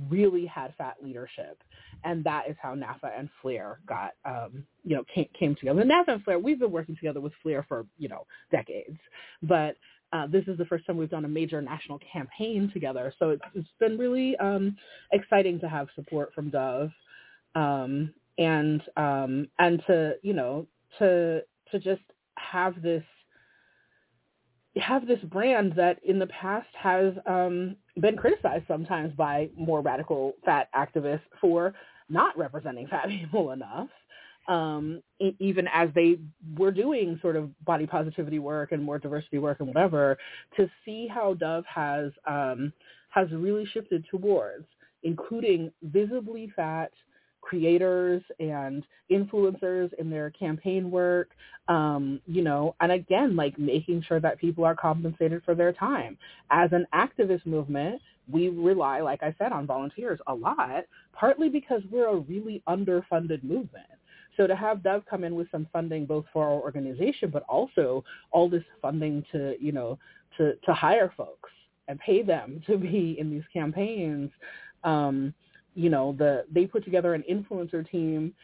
[0.09, 1.63] really had fat leadership.
[2.03, 5.83] And that is how NAAFA and FLARE got, um, you know, came, came together.
[5.83, 8.99] And NAAFA and FLARE, we've been working together with FLARE for, you know, decades.
[9.43, 9.77] But
[10.13, 13.13] uh, this is the first time we've done a major national campaign together.
[13.19, 14.77] So it's, it's been really um,
[15.13, 16.91] exciting to have support from Dove
[17.55, 20.67] um, and um, and to, you know,
[20.99, 22.03] to to just
[22.37, 23.05] have this
[24.77, 30.33] have this brand that in the past has um, been criticized sometimes by more radical
[30.45, 31.75] fat activists for
[32.09, 33.89] not representing fat people enough,
[34.49, 35.03] um,
[35.39, 36.19] even as they
[36.57, 40.17] were doing sort of body positivity work and more diversity work and whatever,
[40.57, 42.73] to see how Dove has um,
[43.11, 44.65] has really shifted towards
[45.03, 46.93] including visibly fat
[47.41, 51.31] creators and influencers in their campaign work,
[51.69, 56.17] um, you know, and again, like making sure that people are compensated for their time.
[56.51, 58.01] As an activist movement,
[58.31, 63.43] we rely, like I said, on volunteers a lot, partly because we're a really underfunded
[63.43, 63.87] movement.
[64.37, 68.05] So to have Dove come in with some funding both for our organization, but also
[68.31, 69.99] all this funding to, you know,
[70.39, 71.51] to, to hire folks
[71.89, 74.31] and pay them to be in these campaigns,
[74.85, 75.35] um,
[75.75, 78.35] you know, the they put together an influencer team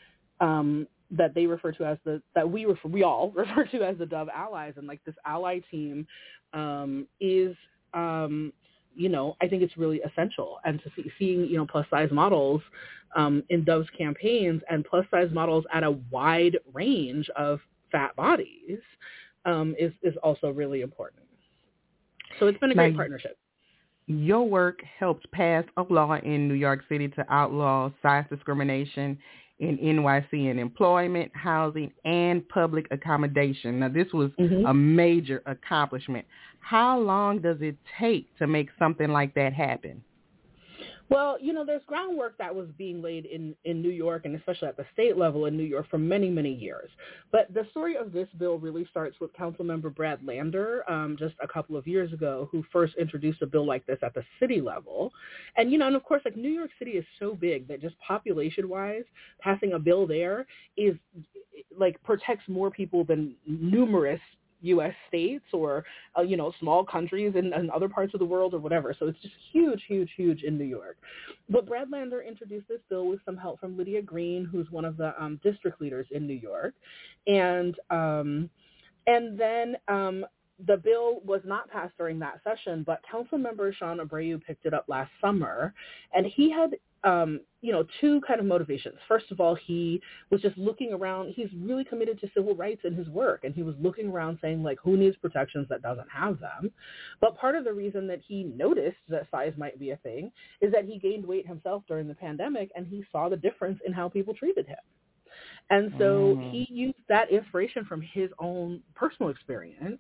[0.41, 3.99] um, that they refer to as the that we refer we all refer to as
[3.99, 6.07] the Dove Allies, and like this ally team
[6.53, 7.57] um, is
[7.95, 8.53] um,
[8.95, 12.11] you know I think it's really essential, and to see seeing you know plus size
[12.13, 12.63] models
[13.15, 17.61] um, in Dove's campaigns and plus size models at a wide range of
[17.93, 18.79] fat bodies
[19.45, 21.23] um, is is also really important.
[22.39, 23.39] So it's been a great partnership.
[24.07, 29.19] Your work helped pass a law in New York City to outlaw size discrimination
[29.59, 33.81] in NYC in employment, housing, and public accommodation.
[33.81, 34.67] Now, this was mm-hmm.
[34.67, 36.27] a major accomplishment.
[36.61, 40.03] How long does it take to make something like that happen?
[41.09, 44.69] Well, you know, there's groundwork that was being laid in, in New York and especially
[44.69, 46.91] at the state level in New York for many, many years.
[47.31, 51.47] But the story of this bill really starts with Councilmember Brad Lander um, just a
[51.47, 55.13] couple of years ago who first introduced a bill like this at the city level.
[55.57, 57.97] And, you know, and of course, like New York City is so big that just
[58.01, 59.05] population-wise,
[59.41, 60.97] passing a bill there is
[61.79, 64.21] like protects more people than numerous
[64.63, 64.95] U.S.
[65.09, 65.85] states or
[66.19, 68.95] uh, you know small countries in, in, other parts of the world or whatever.
[68.99, 70.97] So it's just huge, huge, huge in New York.
[71.49, 74.97] But Brad Lander introduced this bill with some help from Lydia Green, who's one of
[74.97, 76.75] the um, district leaders in New York,
[77.27, 78.51] and um,
[79.07, 80.27] and then um,
[80.65, 84.73] the bill was not passed during that session, but Council Member Shaun Abreu picked it
[84.73, 85.75] up last summer,
[86.15, 88.97] and he had um, you know, two kind of motivations.
[89.07, 91.33] First of all, he was just looking around.
[91.35, 94.63] He's really committed to civil rights in his work, and he was looking around saying,
[94.63, 96.71] like, who needs protections that doesn't have them?
[97.21, 100.73] But part of the reason that he noticed that size might be a thing is
[100.73, 104.09] that he gained weight himself during the pandemic, and he saw the difference in how
[104.09, 104.77] people treated him.
[105.71, 106.51] And so mm.
[106.53, 109.99] he used that inspiration from his own personal experience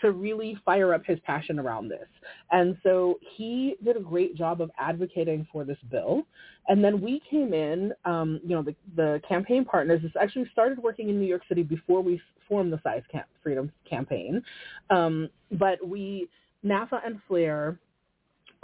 [0.00, 2.06] to really fire up his passion around this.
[2.52, 6.22] And so he did a great job of advocating for this bill.
[6.68, 10.78] And then we came in, um, you know, the, the campaign partners this actually started
[10.78, 14.42] working in New York City before we formed the Size Camp Freedom Campaign.
[14.90, 16.28] Um, but we,
[16.64, 17.78] NAAFA and FLARE,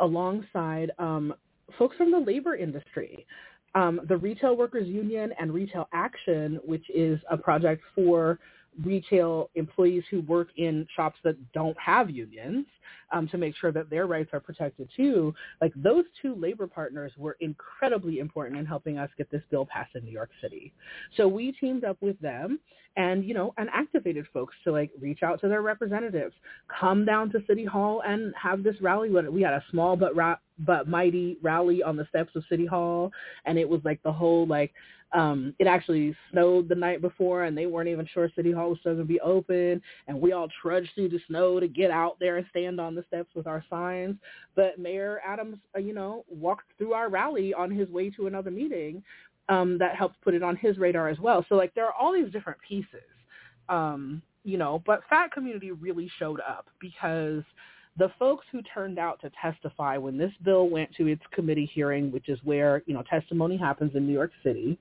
[0.00, 1.34] alongside um,
[1.78, 3.26] folks from the labor industry,
[3.74, 8.38] um, the Retail Workers Union and Retail Action, which is a project for
[8.82, 12.66] retail employees who work in shops that don't have unions
[13.12, 15.34] um, to make sure that their rights are protected too.
[15.60, 19.94] Like those two labor partners were incredibly important in helping us get this bill passed
[19.94, 20.72] in New York City.
[21.16, 22.58] So we teamed up with them
[22.96, 26.34] and, you know, and activated folks to like reach out to their representatives,
[26.80, 29.10] come down to City Hall and have this rally.
[29.10, 30.16] We had a small but
[30.58, 33.10] but mighty rally on the steps of City Hall,
[33.44, 34.72] and it was like the whole like
[35.12, 38.78] um it actually snowed the night before and they weren't even sure city hall was
[38.80, 39.80] still to be open.
[40.08, 43.04] And we all trudged through the snow to get out there and stand on the
[43.06, 44.16] steps with our signs.
[44.56, 48.50] But mayor adams uh, you know walked through our rally on his way to another
[48.50, 49.02] meeting
[49.48, 51.44] um that helped put it on his radar as well.
[51.48, 53.02] So like there are all these different pieces
[53.70, 57.42] um you know but fat community really showed up because
[57.96, 62.10] the folks who turned out to testify when this bill went to its committee hearing,
[62.10, 64.78] which is where you know testimony happens in New York City,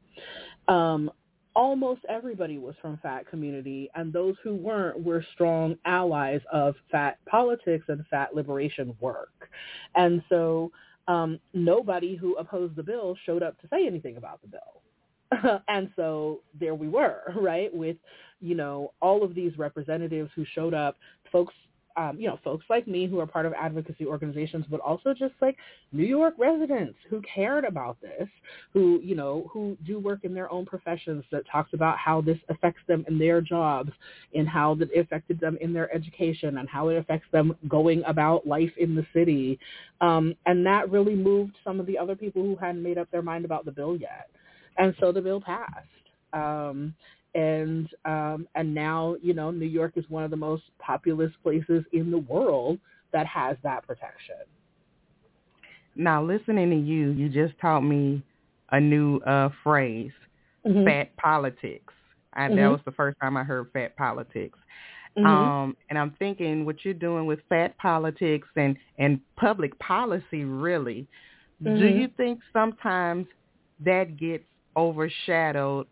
[0.68, 1.12] um,
[1.56, 7.18] almost everybody was from fat community, and those who weren't were strong allies of fat
[7.26, 9.50] politics and fat liberation work.
[9.96, 10.72] And so
[11.08, 15.62] um, nobody who opposed the bill showed up to say anything about the bill.
[15.68, 17.98] and so there we were, right, with,
[18.40, 20.98] you know, all of these representatives who showed up,
[21.32, 21.54] folks
[21.96, 25.34] um, you know, folks like me who are part of advocacy organizations, but also just
[25.42, 25.58] like
[25.92, 28.28] New York residents who cared about this,
[28.72, 32.38] who, you know, who do work in their own professions that talks about how this
[32.50, 33.92] affects them in their jobs
[34.34, 38.48] and how that affected them in their education and how it affects them going about
[38.48, 39.60] life in the city.
[40.02, 43.22] Um, and that really moved some of the other people who hadn't made up their
[43.22, 44.30] mind about the bill yet.
[44.78, 45.88] And so the bill passed.
[46.34, 46.96] Um,
[47.36, 51.84] and um, and now you know New York is one of the most populous places
[51.92, 52.80] in the world
[53.12, 54.36] that has that protection.
[55.96, 58.24] Now, listening to you, you just taught me
[58.72, 60.12] a new uh, phrase,
[60.66, 60.86] mm-hmm.
[60.86, 61.94] fat politics.
[62.34, 62.56] I, mm-hmm.
[62.56, 64.58] That was the first time I heard fat politics.
[65.18, 65.26] Mm-hmm.
[65.28, 71.08] Um, and I'm thinking what you're doing with fat politics and, and public policy, really,
[71.62, 72.00] do mm-hmm.
[72.00, 73.28] you think sometimes
[73.86, 74.44] that gets
[74.76, 75.86] overshadowed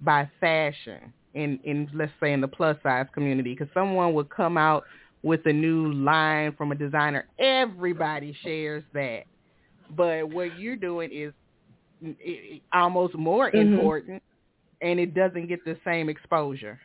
[0.00, 4.56] by fashion in, in let's say in the plus size community because someone would come
[4.56, 4.84] out
[5.22, 7.26] with a new line from a designer.
[7.38, 9.24] Everybody shares that.
[9.96, 11.32] But what you're doing is
[12.72, 13.74] almost more mm-hmm.
[13.74, 14.22] important
[14.80, 16.78] and it doesn't get the same exposure.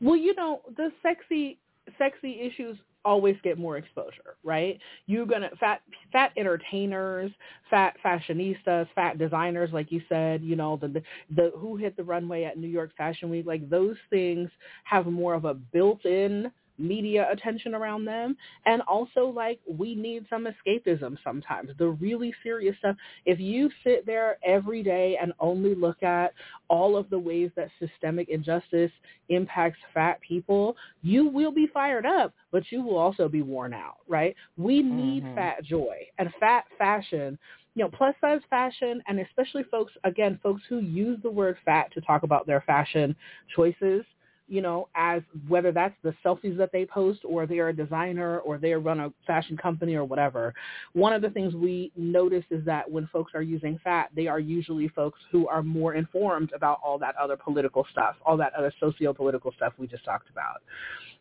[0.00, 1.58] Well, you know, the sexy
[1.98, 4.78] sexy issues always get more exposure, right?
[5.06, 5.82] You're gonna fat
[6.12, 7.30] fat entertainers,
[7.70, 11.02] fat fashionistas, fat designers, like you said, you know, the, the
[11.34, 14.50] the who hit the runway at New York Fashion Week, like those things
[14.84, 18.36] have more of a built-in media attention around them.
[18.66, 21.70] And also like we need some escapism sometimes.
[21.78, 22.96] The really serious stuff
[23.26, 26.32] if you sit there every day and only look at
[26.68, 28.90] all of the ways that systemic injustice
[29.28, 33.96] impacts fat people you will be fired up but you will also be worn out
[34.08, 34.36] right?
[34.56, 35.34] We need mm-hmm.
[35.34, 37.38] fat joy and fat fashion.
[37.74, 41.90] You know, plus size fashion and especially folks, again, folks who use the word fat
[41.94, 43.16] to talk about their fashion
[43.56, 44.04] choices
[44.48, 48.58] you know, as whether that's the selfies that they post or they're a designer or
[48.58, 50.52] they run a fashion company or whatever.
[50.92, 54.40] One of the things we notice is that when folks are using fat, they are
[54.40, 58.72] usually folks who are more informed about all that other political stuff, all that other
[58.80, 60.62] socio-political stuff we just talked about.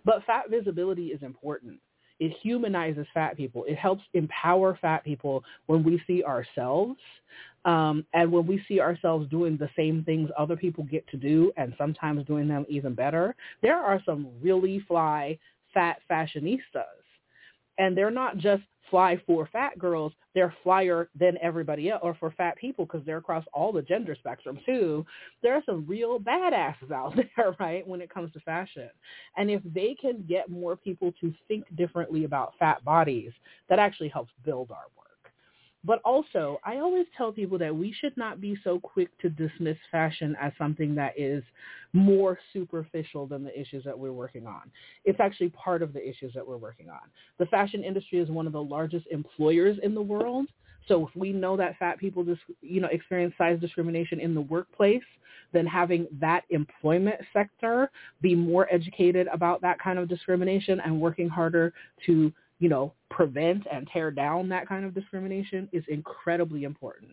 [0.03, 1.79] But fat visibility is important.
[2.21, 3.65] It humanizes fat people.
[3.65, 6.99] It helps empower fat people when we see ourselves
[7.65, 11.51] um, and when we see ourselves doing the same things other people get to do
[11.57, 15.37] and sometimes doing them even better, there are some really fly
[15.73, 16.59] fat fashionistas.
[17.77, 22.31] And they're not just fly for fat girls, they're flyer than everybody else, or for
[22.31, 25.03] fat people because they're across all the gender spectrum too.
[25.41, 28.89] There are some real badasses out there, right, when it comes to fashion.
[29.37, 33.31] And if they can get more people to think differently about fat bodies,
[33.69, 35.00] that actually helps build our work.
[35.83, 39.77] But also, I always tell people that we should not be so quick to dismiss
[39.91, 41.43] fashion as something that is
[41.93, 44.71] more superficial than the issues that we're working on.
[45.05, 47.01] It's actually part of the issues that we're working on.
[47.39, 50.47] The fashion industry is one of the largest employers in the world.
[50.87, 54.41] So if we know that fat people just, you know, experience size discrimination in the
[54.41, 55.03] workplace,
[55.53, 57.89] then having that employment sector
[58.21, 61.73] be more educated about that kind of discrimination and working harder
[62.05, 67.09] to you know, prevent and tear down that kind of discrimination is incredibly important.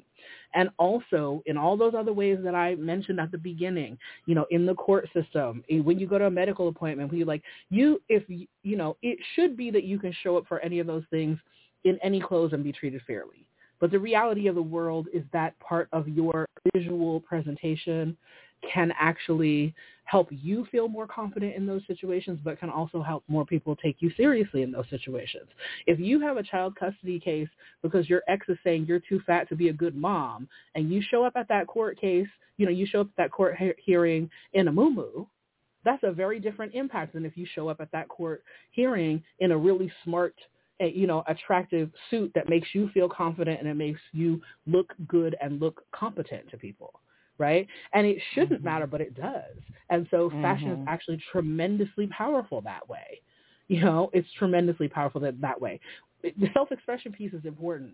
[0.54, 4.44] And also in all those other ways that I mentioned at the beginning, you know,
[4.50, 7.42] in the court system, eh, when you go to a medical appointment, when you like,
[7.70, 10.86] you, if, you know, it should be that you can show up for any of
[10.86, 11.38] those things
[11.84, 13.46] in any clothes and be treated fairly.
[13.80, 18.18] But the reality of the world is that part of your visual presentation
[18.62, 23.44] can actually help you feel more confident in those situations, but can also help more
[23.44, 25.48] people take you seriously in those situations.
[25.86, 27.48] If you have a child custody case
[27.82, 31.02] because your ex is saying you're too fat to be a good mom, and you
[31.02, 33.72] show up at that court case, you know, you show up at that court he-
[33.84, 35.26] hearing in a moo
[35.84, 38.42] that's a very different impact than if you show up at that court
[38.72, 40.34] hearing in a really smart
[40.80, 44.92] eh, you know, attractive suit that makes you feel confident and it makes you look
[45.06, 47.00] good and look competent to people
[47.38, 47.66] right?
[47.92, 48.64] And it shouldn't mm-hmm.
[48.64, 49.56] matter, but it does.
[49.90, 50.82] And so fashion mm-hmm.
[50.82, 53.20] is actually tremendously powerful that way.
[53.70, 55.78] You know, it's tremendously powerful that, that way.
[56.22, 57.90] The self-expression piece is important.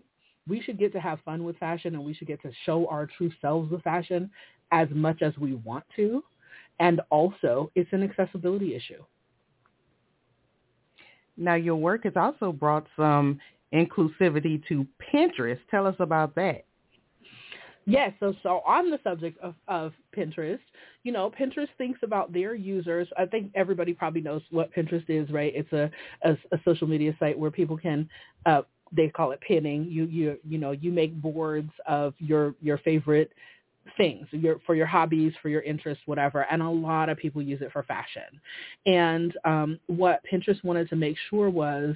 [0.47, 3.09] We should get to have fun with fashion and we should get to show our
[3.17, 4.31] true selves with fashion
[4.71, 6.23] as much as we want to.
[6.79, 9.03] And also, it's an accessibility issue.
[11.35, 13.37] Now, your work has also brought some
[13.73, 15.59] inclusivity to Pinterest.
[15.69, 16.63] Tell us about that.
[17.87, 20.59] Yes, so so on the subject of, of Pinterest,
[21.03, 23.07] you know, Pinterest thinks about their users.
[23.17, 25.53] I think everybody probably knows what Pinterest is, right?
[25.55, 25.91] It's a
[26.23, 28.09] a, a social media site where people can
[28.47, 29.85] uh they call it pinning.
[29.85, 33.31] You you you know, you make boards of your your favorite
[33.97, 36.45] things your, for your hobbies, for your interests, whatever.
[36.51, 38.41] And a lot of people use it for fashion.
[38.87, 41.95] And um, what Pinterest wanted to make sure was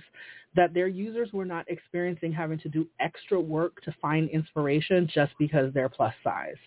[0.56, 5.34] that their users were not experiencing having to do extra work to find inspiration just
[5.38, 6.58] because they're plus size.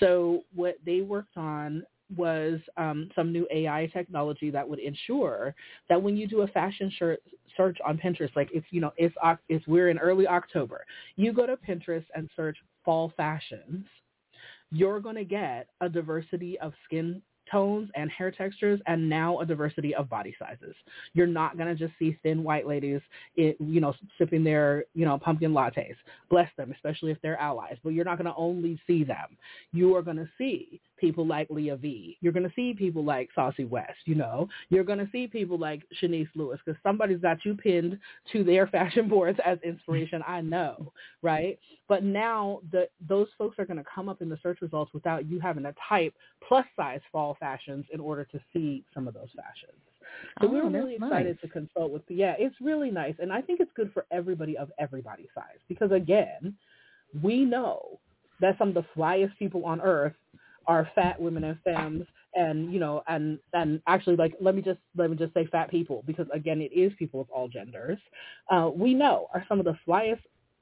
[0.00, 1.84] So what they worked on
[2.16, 5.54] was um, some new AI technology that would ensure
[5.88, 7.22] that when you do a fashion shirt
[7.56, 9.14] search on Pinterest, like it's you know it's
[9.48, 10.84] it's we're in early October,
[11.16, 13.86] you go to Pinterest and search fall fashions,
[14.70, 17.22] you're going to get a diversity of skin
[17.52, 20.74] tones and hair textures and now a diversity of body sizes.
[21.12, 23.00] You're not going to just see thin white ladies,
[23.38, 25.94] eh, you know, sipping their, you know, pumpkin lattes.
[26.30, 27.76] Bless them, especially if they're allies.
[27.84, 29.36] But you're not going to only see them.
[29.72, 32.16] You are going to see people like Leah V.
[32.20, 34.48] You're going to see people like Saucye West, you know.
[34.70, 37.98] You're going to see people like Shanice Lewis because somebody's got you pinned
[38.30, 41.58] to their fashion boards as inspiration, I know, right?
[41.88, 45.28] But now the, those folks are going to come up in the search results without
[45.28, 46.14] you having to type
[46.46, 49.80] plus size fall fashions in order to see some of those fashions.
[50.40, 51.40] So oh, we are really excited nice.
[51.40, 52.02] to consult with.
[52.08, 55.90] Yeah, it's really nice, and I think it's good for everybody of everybody size because
[55.90, 56.54] again,
[57.22, 57.98] we know
[58.40, 60.12] that some of the flyest people on earth
[60.66, 64.80] are fat women and femmes and you know and and actually like let me just
[64.96, 67.98] let me just say fat people because again it is people of all genders.
[68.50, 70.20] Uh, we know are some of the flyest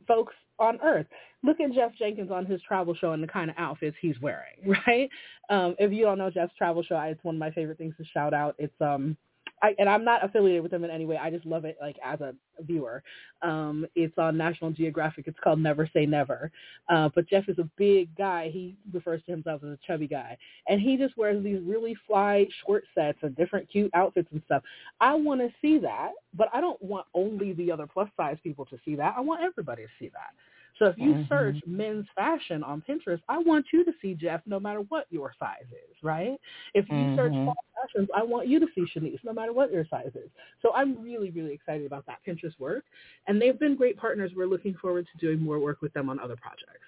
[0.08, 1.06] folks on earth.
[1.42, 4.56] Look at jeff jenkins on his travel show and the kind of outfits he's wearing
[4.86, 5.08] right?
[5.50, 8.04] Um if you don't know jeff's travel show it's one of my favorite things to
[8.06, 8.54] shout out.
[8.58, 9.16] It's um
[9.62, 11.16] I, and I'm not affiliated with them in any way.
[11.16, 13.02] I just love it like as a viewer.
[13.42, 15.26] Um, it's on National Geographic.
[15.26, 16.50] It's called Never Say Never.
[16.88, 18.50] Uh, but Jeff is a big guy.
[18.50, 20.36] He refers to himself as a chubby guy,
[20.68, 24.62] and he just wears these really fly short sets and different cute outfits and stuff.
[25.00, 28.64] I want to see that, but I don't want only the other plus size people
[28.66, 29.14] to see that.
[29.16, 30.34] I want everybody to see that.
[30.80, 31.28] So if you mm-hmm.
[31.28, 35.34] search men's fashion on Pinterest, I want you to see Jeff no matter what your
[35.38, 36.40] size is, right?
[36.72, 37.16] If you mm-hmm.
[37.16, 40.30] search fall fashions, I want you to see Shanice no matter what your size is.
[40.62, 42.84] So I'm really, really excited about that Pinterest work.
[43.28, 44.32] And they've been great partners.
[44.34, 46.80] We're looking forward to doing more work with them on other projects.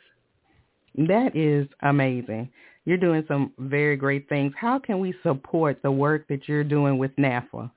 [0.97, 2.49] That is amazing.
[2.87, 4.55] You're doing some very great things.
[4.57, 7.71] How can we support the work that you're doing with NAAFA?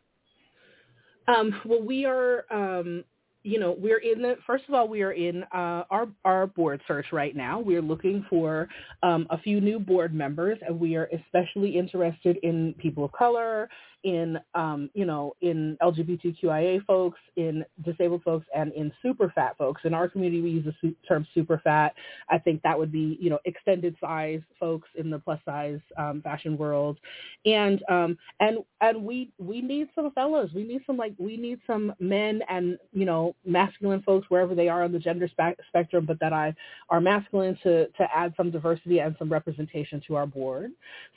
[1.27, 3.03] Um, well, we are um,
[3.45, 6.81] you know, we're in the first of all, we are in uh, our our board
[6.87, 7.59] search right now.
[7.59, 8.67] We're looking for
[9.03, 13.69] um, a few new board members, and we are especially interested in people of color,
[14.05, 19.81] in um, you know in LGBTQIA folks, in disabled folks, and in super fat folks.
[19.83, 21.93] In our community, we use the term super fat.
[22.29, 26.21] I think that would be you know extended size folks in the plus size um,
[26.21, 26.99] fashion world,
[27.45, 30.51] and um, and and we we need some fellows.
[30.53, 34.69] We need some like we need some men and you know masculine folks wherever they
[34.69, 36.53] are on the gender spe- spectrum, but that I
[36.89, 40.69] are masculine to to add some diversity and some representation to our board.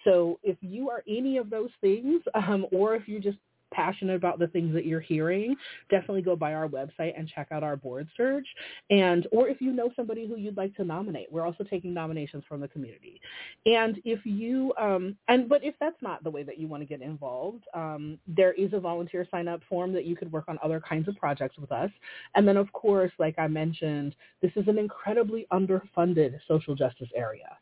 [0.04, 2.22] So if you are any of those things.
[2.78, 3.38] Or if you're just
[3.72, 5.54] passionate about the things that you're hearing,
[5.90, 8.46] definitely go by our website and check out our board search.
[8.90, 12.44] And or if you know somebody who you'd like to nominate, we're also taking nominations
[12.48, 13.20] from the community.
[13.66, 16.86] And if you um and but if that's not the way that you want to
[16.86, 20.58] get involved, um, there is a volunteer sign up form that you could work on
[20.62, 21.90] other kinds of projects with us.
[22.34, 27.58] And then of course, like I mentioned, this is an incredibly underfunded social justice area.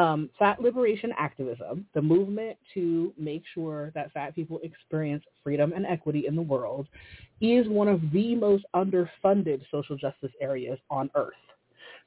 [0.00, 5.84] Um, fat liberation activism, the movement to make sure that fat people experience freedom and
[5.84, 6.88] equity in the world,
[7.42, 11.34] is one of the most underfunded social justice areas on earth.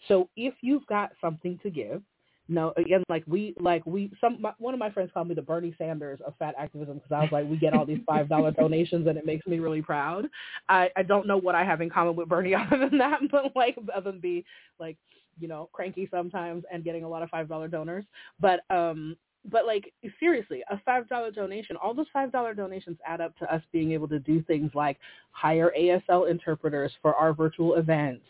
[0.07, 2.01] So if you've got something to give,
[2.49, 5.43] no, again, like we, like we, some, my, one of my friends called me the
[5.43, 8.51] Bernie Sanders of fat activism because I was like, we get all these five dollar
[8.51, 10.25] donations and it makes me really proud.
[10.67, 13.55] I, I don't know what I have in common with Bernie other than that, but
[13.55, 14.45] like other than be
[14.79, 14.97] like
[15.39, 18.05] you know, cranky sometimes and getting a lot of five dollar donors.
[18.39, 19.15] But um
[19.51, 23.53] but like seriously, a five dollar donation, all those five dollar donations add up to
[23.53, 24.97] us being able to do things like
[25.31, 28.25] hire ASL interpreters for our virtual events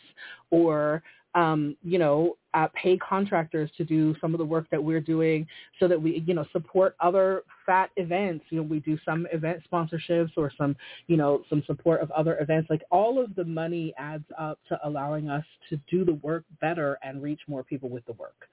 [0.50, 1.04] or
[1.36, 5.48] um, you know, uh, pay contractors to do some of the work that we're doing
[5.80, 8.46] so that we, you know, support other fat events.
[8.50, 10.76] You know, we do some event sponsorships or some,
[11.08, 12.70] you know, some support of other events.
[12.70, 17.00] Like all of the money adds up to allowing us to do the work better
[17.02, 18.48] and reach more people with the work.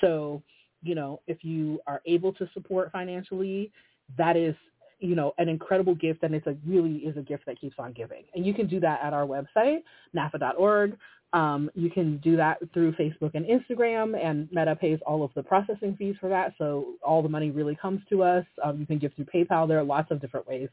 [0.00, 0.42] So,
[0.82, 3.70] you know, if you are able to support financially,
[4.18, 4.54] that is
[4.98, 7.92] you know, an incredible gift and it's a really is a gift that keeps on
[7.92, 8.22] giving.
[8.34, 9.82] And you can do that at our website,
[10.14, 10.96] naafa.org.
[11.32, 15.42] Um, you can do that through Facebook and Instagram, and Meta pays all of the
[15.42, 18.44] processing fees for that, so all the money really comes to us.
[18.64, 19.68] Um, you can give through PayPal.
[19.68, 20.68] There are lots of different ways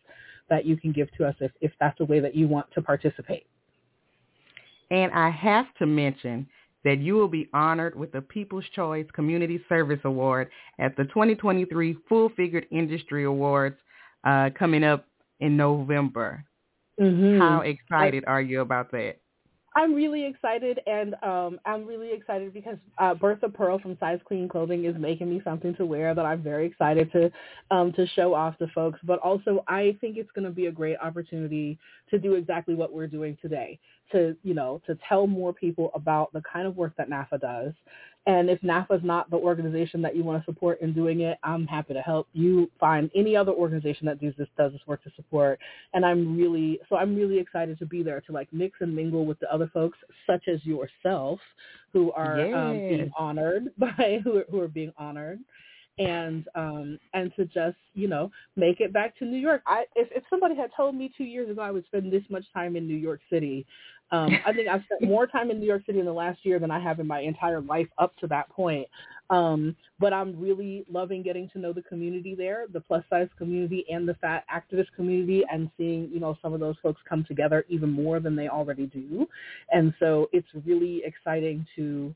[0.50, 2.82] that you can give to us if, if that's a way that you want to
[2.82, 3.46] participate.
[4.92, 6.48] And I have to mention
[6.84, 10.50] that you will be honored with the People's Choice Community Service Award
[10.80, 13.78] at the 2023 Full Figured Industry Awards
[14.24, 15.06] uh, coming up
[15.40, 16.44] in November.
[17.00, 17.40] Mm-hmm.
[17.40, 19.18] How excited I, are you about that?
[19.76, 24.48] I'm really excited, and um, I'm really excited because uh, Bertha Pearl from Size Queen
[24.48, 27.32] Clothing is making me something to wear that I'm very excited to
[27.72, 29.00] um, to show off to folks.
[29.04, 31.80] But also, I think it's going to be a great opportunity
[32.12, 33.80] to do exactly what we're doing today
[34.14, 37.74] to you know to tell more people about the kind of work that NAAFA does,
[38.26, 41.38] and if NAAFA is not the organization that you want to support in doing it,
[41.44, 45.04] I'm happy to help you find any other organization that does this does this work
[45.04, 45.60] to support.
[45.94, 49.26] And I'm really so I'm really excited to be there to like mix and mingle
[49.26, 51.40] with the other folks, such as yourself,
[51.92, 55.40] who are um, being honored by who are, who are being honored
[56.00, 59.62] and um and to just you know make it back to New York.
[59.68, 62.46] I if if somebody had told me two years ago I would spend this much
[62.54, 63.66] time in New York City,
[64.14, 66.60] um, I think I've spent more time in New York City in the last year
[66.60, 68.88] than I have in my entire life up to that point.
[69.32, 73.86] Um, but I'm really loving getting to know the community there, the plus size community
[73.90, 77.66] and the fat activist community and seeing, you know, some of those folks come together
[77.70, 79.28] even more than they already do.
[79.72, 82.14] And so it's really exciting to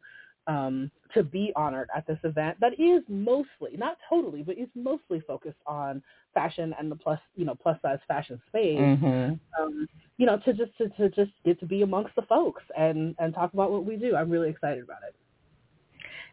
[0.47, 5.21] um, to be honored at this event that is mostly, not totally, but is mostly
[5.21, 6.01] focused on
[6.33, 8.79] fashion and the plus, you know, plus size fashion space.
[8.79, 9.33] Mm-hmm.
[9.61, 9.87] Um,
[10.17, 13.33] you know, to just to, to just get to be amongst the folks and and
[13.33, 14.15] talk about what we do.
[14.15, 15.15] I'm really excited about it.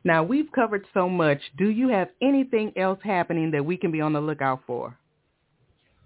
[0.05, 1.41] Now we've covered so much.
[1.57, 4.97] Do you have anything else happening that we can be on the lookout for?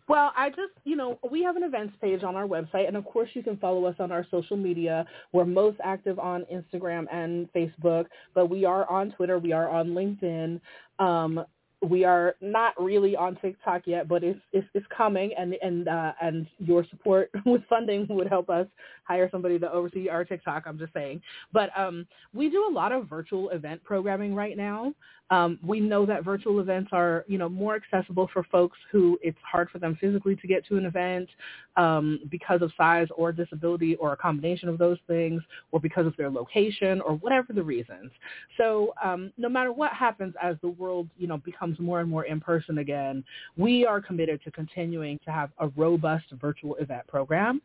[0.09, 3.05] Well, I just, you know, we have an events page on our website, and of
[3.05, 5.07] course you can follow us on our social media.
[5.33, 9.89] We're most active on Instagram and Facebook, but we are on Twitter, we are on
[9.89, 10.61] LinkedIn.
[10.99, 11.45] Um,
[11.83, 16.13] we are not really on TikTok yet, but it's it's, it's coming, and and uh,
[16.21, 18.67] and your support with funding would help us
[19.09, 20.65] hire somebody to oversee our TikTok.
[20.67, 24.93] I'm just saying, but um, we do a lot of virtual event programming right now.
[25.31, 29.39] Um, we know that virtual events are you know more accessible for folks who it's
[29.43, 31.29] hard for them physically to get to an event
[31.77, 36.17] um, because of size or disability or a combination of those things, or because of
[36.17, 38.11] their location or whatever the reasons.
[38.57, 42.25] So um, no matter what happens as the world you know becomes more and more
[42.25, 43.23] in person again,
[43.57, 47.61] we are committed to continuing to have a robust virtual event program.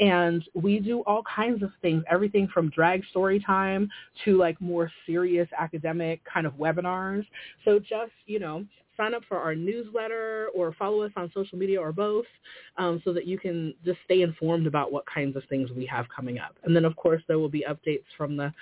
[0.00, 3.88] And we do all kinds of things, everything from drag story time
[4.24, 7.26] to like more serious academic kind of webinars.
[7.64, 8.64] So just, you know,
[8.96, 12.26] sign up for our newsletter or follow us on social media or both
[12.76, 16.06] um, so that you can just stay informed about what kinds of things we have
[16.14, 16.54] coming up.
[16.64, 18.52] And then, of course, there will be updates from the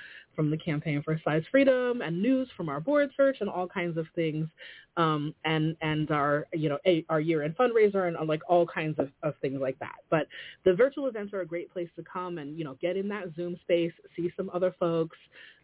[0.41, 3.99] from the campaign for size freedom and news from our board search and all kinds
[3.99, 4.49] of things
[4.97, 8.67] um, and and our you know a, our year end fundraiser and uh, like all
[8.67, 9.97] kinds of, of things like that.
[10.09, 10.29] But
[10.65, 13.25] the virtual events are a great place to come and you know get in that
[13.37, 15.19] zoom space see some other folks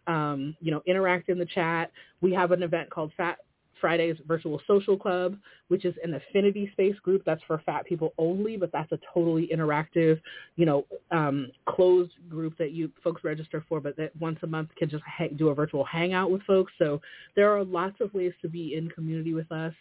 [0.08, 1.90] um, you know interact in the chat.
[2.20, 3.38] We have an event called fat
[3.80, 5.36] Friday's Virtual Social Club,
[5.68, 9.48] which is an affinity space group that's for fat people only, but that's a totally
[9.54, 10.20] interactive,
[10.56, 14.70] you know, um, closed group that you folks register for, but that once a month
[14.76, 16.72] can just ha- do a virtual hangout with folks.
[16.78, 17.00] So
[17.34, 19.74] there are lots of ways to be in community with us.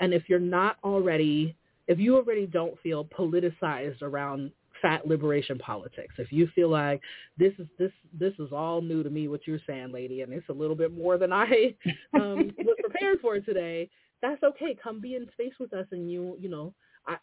[0.00, 4.50] And if you're not already, if you already don't feel politicized around
[4.82, 6.14] fat liberation politics.
[6.18, 7.00] If you feel like
[7.36, 10.48] this is this this is all new to me, what you're saying, lady, and it's
[10.48, 11.74] a little bit more than I
[12.14, 13.90] um, was prepared for today,
[14.22, 14.76] that's okay.
[14.82, 16.74] Come be in space with us, and you you know
[17.06, 17.16] I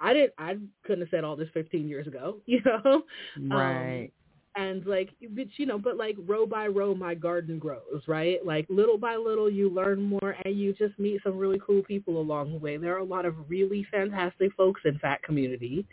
[0.00, 3.02] I didn't I couldn't have said all this 15 years ago, you know,
[3.50, 4.04] right.
[4.04, 4.23] Um,
[4.56, 8.44] and like but you know but like row by row my garden grows right?
[8.44, 12.20] Like little by little you learn more and you just meet some really cool people
[12.20, 12.76] along the way.
[12.76, 15.86] There are a lot of really fantastic folks in fat community.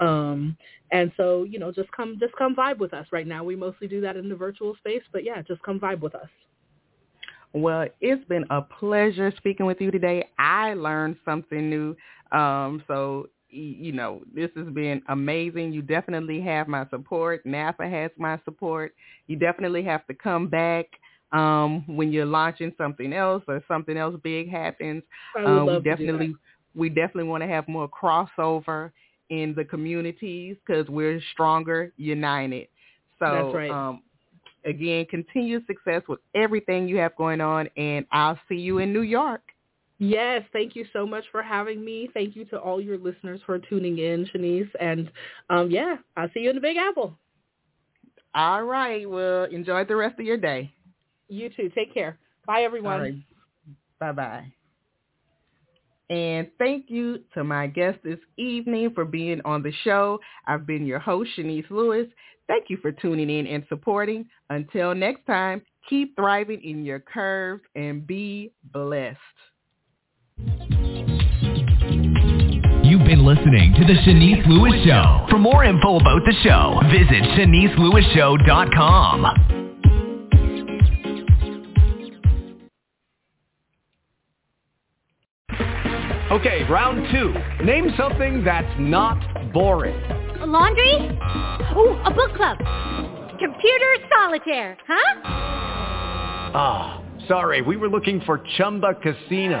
[0.00, 0.56] Um
[0.90, 3.06] and so you know just come just come vibe with us.
[3.12, 6.00] Right now we mostly do that in the virtual space but yeah just come vibe
[6.00, 6.28] with us.
[7.54, 10.28] Well, it's been a pleasure speaking with you today.
[10.38, 11.96] I learned something new.
[12.30, 15.72] Um, so you know, this has been amazing.
[15.72, 17.44] You definitely have my support.
[17.44, 18.94] NAAFA has my support.
[19.26, 20.86] You definitely have to come back
[21.32, 25.02] um, when you're launching something else or something else big happens.
[25.36, 26.34] Um, we definitely
[26.74, 28.92] we definitely want to have more crossover
[29.30, 32.68] in the communities because we're stronger united.
[33.18, 33.70] So right.
[33.70, 34.02] um,
[34.64, 39.02] again, continued success with everything you have going on, and I'll see you in New
[39.02, 39.42] York.
[40.00, 42.08] Yes, thank you so much for having me.
[42.14, 44.70] Thank you to all your listeners for tuning in, Shanice.
[44.80, 45.10] And
[45.50, 47.18] um, yeah, I'll see you in the Big Apple.
[48.34, 49.08] All right.
[49.08, 50.72] Well, enjoy the rest of your day.
[51.28, 51.70] You too.
[51.74, 52.16] Take care.
[52.46, 53.00] Bye, everyone.
[53.00, 53.14] Right.
[53.98, 54.52] Bye-bye.
[56.10, 60.20] And thank you to my guest this evening for being on the show.
[60.46, 62.06] I've been your host, Shanice Lewis.
[62.46, 64.26] Thank you for tuning in and supporting.
[64.48, 69.18] Until next time, keep thriving in your curves and be blessed.
[72.84, 75.26] You've been listening to The Shanice Lewis Show.
[75.30, 79.26] For more info about the show, visit ShaniceLewisShow.com.
[86.30, 87.34] Okay, round two.
[87.64, 89.18] Name something that's not
[89.52, 90.00] boring.
[90.40, 90.92] A laundry?
[91.76, 92.58] Ooh, a book club.
[93.40, 95.20] Computer solitaire, huh?
[96.54, 99.60] Ah, sorry, we were looking for Chumba Casino.